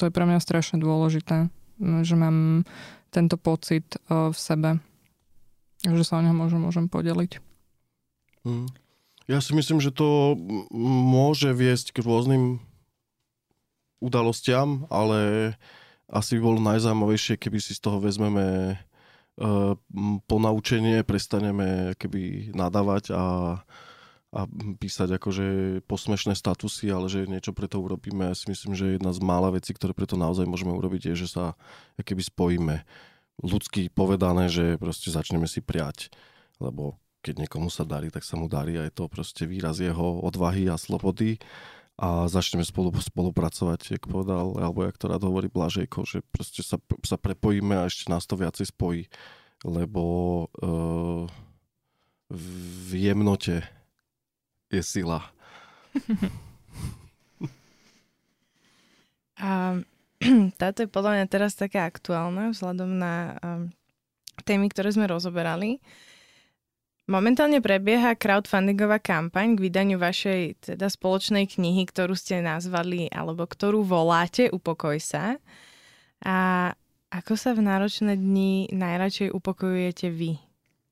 [0.00, 2.64] To je pre mňa strašne dôležité, že mám
[3.12, 4.70] tento pocit uh, v sebe,
[5.84, 7.38] že sa o neho môžem, môžem podeliť.
[8.42, 8.66] Hmm.
[9.28, 10.36] Ja si myslím, že to
[10.74, 12.60] môže viesť k rôznym
[14.00, 15.52] udalostiam, ale
[16.08, 19.76] asi by bolo najzaujímavejšie, keby si z toho vezmeme uh,
[20.28, 23.22] ponaučenie, prestaneme keby nadávať a
[24.34, 25.46] a písať akože
[25.86, 28.26] posmešné statusy, ale že niečo pre to urobíme.
[28.26, 31.28] Ja si myslím, že jedna z mála vecí, ktoré preto naozaj môžeme urobiť, je, že
[31.30, 31.44] sa
[32.02, 32.82] keby spojíme.
[33.46, 36.10] Ľudsky povedané, že proste začneme si priať.
[36.58, 40.18] Lebo keď niekomu sa darí, tak sa mu darí a je to proste výraz jeho
[40.26, 41.38] odvahy a slobody
[41.94, 46.82] a začneme spolu, spolupracovať, jak povedal, alebo jak to rád hovorí Blažejko, že proste sa,
[47.06, 49.06] sa prepojíme a ešte nás to viacej spojí,
[49.62, 50.02] lebo
[50.58, 51.30] uh,
[52.34, 53.62] v jemnote
[54.74, 55.22] je sila.
[59.38, 59.78] A
[60.60, 63.68] táto je podľa mňa teraz taká aktuálna vzhľadom na um,
[64.46, 65.78] témy, ktoré sme rozoberali.
[67.04, 73.84] Momentálne prebieha crowdfundingová kampaň k vydaniu vašej teda spoločnej knihy, ktorú ste nazvali, alebo ktorú
[73.84, 75.36] voláte Upokoj sa.
[76.24, 76.72] A
[77.12, 80.40] ako sa v náročné dni najradšej upokojujete vy?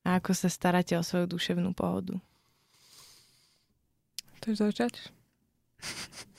[0.04, 2.20] A ako sa staráte o svoju duševnú pohodu?
[4.42, 4.94] Chceš začať?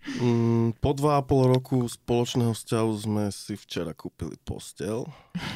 [0.00, 5.04] Mm, po dva a pol roku spoločného vzťahu sme si včera kúpili postel.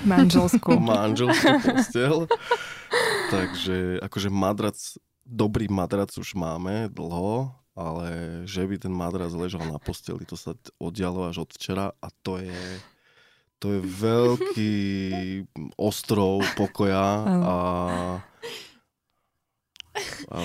[0.04, 0.76] Manželskú.
[0.94, 2.28] Manželskú postel.
[3.34, 4.76] Takže akože madrac,
[5.24, 8.08] dobrý madrac už máme dlho, ale
[8.44, 12.36] že by ten madrac ležal na posteli, to sa oddialo až od včera a to
[12.36, 12.62] je
[13.64, 14.76] to je veľký
[15.80, 17.56] ostrov pokoja a,
[20.28, 20.38] a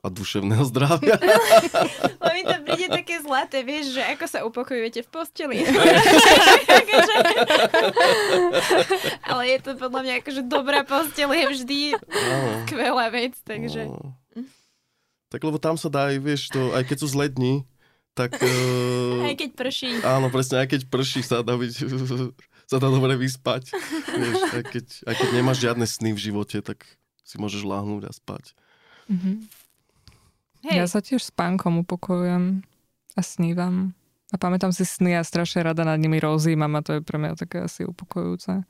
[0.00, 1.20] a duševného zdravia.
[1.20, 5.60] Lebo mi to príde také zlaté, vieš, že ako sa upokojujete v posteli.
[9.30, 11.80] Ale je to podľa mňa akože dobrá postel je vždy
[12.64, 13.92] skvelá vec, takže...
[13.92, 14.16] No.
[15.30, 17.62] Tak lebo tam sa dá aj, vieš, to, aj keď sú zlé dni,
[18.18, 18.34] tak...
[18.42, 20.02] Uh, aj keď prší.
[20.02, 21.72] Áno, presne, aj keď prší sa dá byť,
[22.70, 23.70] sa dá dobre vyspať.
[24.10, 26.82] Vieš, aj, keď, aj keď nemáš žiadne sny v živote, tak
[27.22, 28.58] si môžeš láhnuť a spať.
[29.06, 29.59] Mm-hmm.
[30.66, 30.76] Hej.
[30.76, 32.60] Ja sa tiež spánkom upokojujem
[33.16, 33.96] a snívam.
[34.30, 37.34] A pamätám si sny a strašne rada nad nimi rozímam a to je pre mňa
[37.34, 38.62] také asi upokojujúce.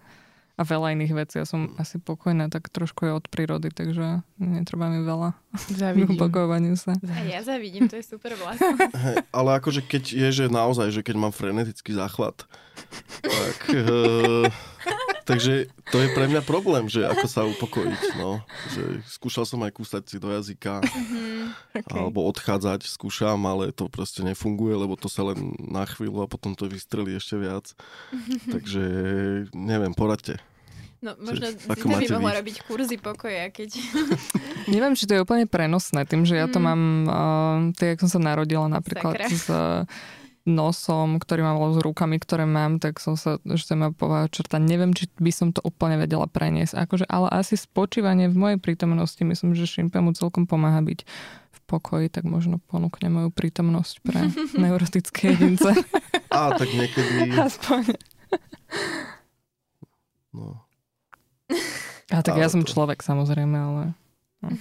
[0.60, 1.40] A veľa iných vecí.
[1.40, 5.32] Ja som asi pokojná tak trošku je od prírody, takže netreba mi veľa
[5.72, 6.12] Zavidím.
[6.16, 6.96] upokojovaniu sa.
[7.00, 8.76] A ja zavidím, to je super vlastne.
[9.00, 12.44] Hey, ale akože keď je, že naozaj, že keď mám frenetický záchvat,
[13.24, 13.56] tak...
[13.72, 14.52] Uh,
[15.30, 15.54] Takže
[15.94, 18.02] to je pre mňa problém, že ako sa upokojiť.
[18.18, 18.42] No.
[18.74, 21.80] Že skúšal som aj kúsať si do jazyka mm-hmm.
[21.86, 21.98] okay.
[21.98, 26.58] alebo odchádzať, skúšam, ale to proste nefunguje, lebo to sa len na chvíľu a potom
[26.58, 27.72] to vystrelí ešte viac.
[28.52, 28.82] Takže
[29.54, 30.42] neviem, poradte.
[31.00, 33.72] No možno Zita by mohla robiť kurzy pokoja, keď...
[34.74, 36.64] Neviem, či to je úplne prenosné, tým, že ja to mm.
[36.68, 39.32] mám, uh, tak jak som sa narodila napríklad Sakra.
[39.32, 39.46] z
[40.48, 43.92] nosom, ktorý mám, s rukami, ktoré mám, tak som sa, že sa ma
[44.32, 46.80] črta, neviem, či by som to úplne vedela preniesť.
[46.80, 51.04] Akože, ale asi spočívanie v mojej prítomnosti, myslím, že Šimpe mu celkom pomáha byť
[51.50, 54.32] v pokoji, tak možno ponúkne moju prítomnosť pre
[54.62, 55.76] neurotické jedince.
[56.32, 57.30] Á, tak niekedy...
[57.48, 57.82] Aspoň.
[60.32, 60.64] No.
[62.10, 62.70] A tak ale ja som to...
[62.70, 63.82] človek samozrejme, ale...
[64.40, 64.56] No.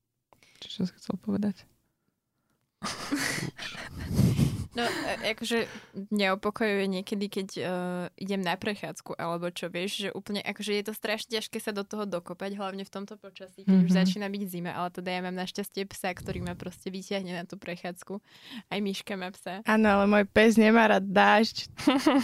[0.64, 1.68] Čo si chcel povedať?
[4.76, 5.64] No, e, akože
[6.12, 7.66] neopokojuje niekedy, keď uh,
[8.20, 11.86] idem na prechádzku, alebo čo, vieš, že úplne, akože je to strašne ťažké sa do
[11.86, 13.88] toho dokopať, hlavne v tomto počasí, keď mm-hmm.
[13.88, 17.44] už začína byť zima, ale teda ja mám našťastie psa, ktorý ma proste vyťahne na
[17.48, 18.20] tú prechádzku.
[18.68, 19.64] Aj myška má psa.
[19.64, 21.72] Áno, ale môj pes nemá rád dážď.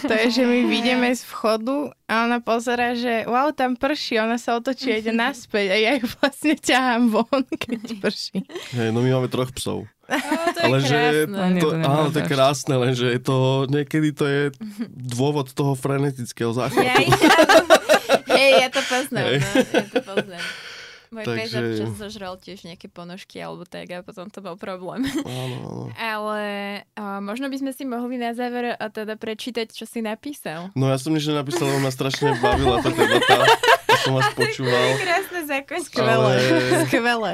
[0.05, 4.37] To je, že my vidíme z vchodu a ona pozera, že wow, tam prší, ona
[4.37, 8.45] sa otočí a ide naspäť a ja ju vlastne ťahám von, keď prší.
[8.77, 9.89] Hej, no my máme troch psov.
[10.05, 11.59] To ale je že krásne.
[11.59, 14.41] to, áno, to je krásne, lenže je to, niekedy to je
[14.87, 16.85] dôvod toho frenetického záchvatu.
[16.85, 16.97] Ja,
[18.31, 19.37] hej, ja to poznám, Hej.
[19.39, 20.45] no, ja to poznám.
[21.05, 25.05] Môj Takže- občas zožral tiež nejaké ponožky alebo tak a potom to bol problém.
[25.23, 25.83] Áno, áno.
[25.95, 26.43] Ale
[26.93, 30.73] a možno by sme si mohli na záver a teda prečítať, čo si napísal.
[30.73, 33.47] No ja som nič nenapísal, ale ma strašne bavila tá debata.
[33.87, 34.85] Ja som vás počúval.
[34.99, 35.39] Krásne.
[35.85, 37.33] Skvelé, Ale- skvelé.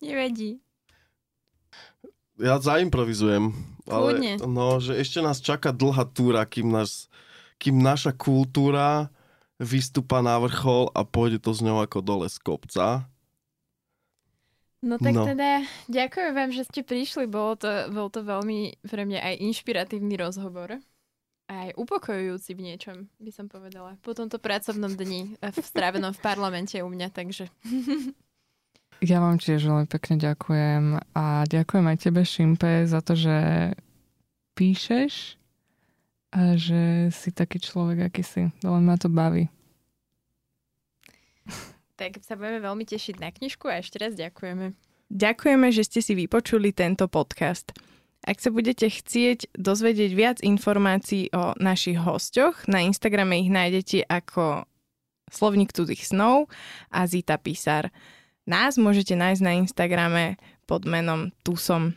[0.00, 0.58] Nevadí.
[2.40, 3.52] Ja zaimprovizujem.
[3.84, 4.32] Ale, Kľudne.
[4.46, 7.10] no, že ešte nás čaká dlhá túra, kým, nás,
[7.60, 9.12] kým naša kultúra
[9.60, 13.04] vystúpa na vrchol a pôjde to z ňou ako dole z kopca.
[14.80, 15.28] No tak No.
[15.28, 17.28] teda ďakujem vám, že ste prišli.
[17.28, 20.80] Bolo to, bol to veľmi pre mňa aj inšpiratívny rozhovor.
[21.44, 23.98] Aj upokojujúci v niečom, by som povedala.
[24.00, 27.50] Po tomto pracovnom dni eh, v strávenom v parlamente u mňa, takže
[29.00, 33.72] Ja vám tiež veľmi pekne ďakujem a ďakujem aj tebe, Šimpe, za to, že
[34.52, 35.40] píšeš
[36.36, 38.42] a že si taký človek, aký si.
[38.60, 39.48] Veľmi ma to baví.
[42.00, 44.76] tak sa budeme veľmi tešiť na knižku a ešte raz ďakujeme.
[45.10, 47.72] Ďakujeme, že ste si vypočuli tento podcast.
[48.20, 54.68] Ak sa budete chcieť dozvedieť viac informácií o našich hosťoch, na Instagrame ich nájdete ako
[55.32, 56.52] Slovník cudzích snov
[56.92, 57.88] a Zita Písar.
[58.50, 60.34] Nás môžete nájsť na Instagrame
[60.66, 61.94] pod menom Tusom.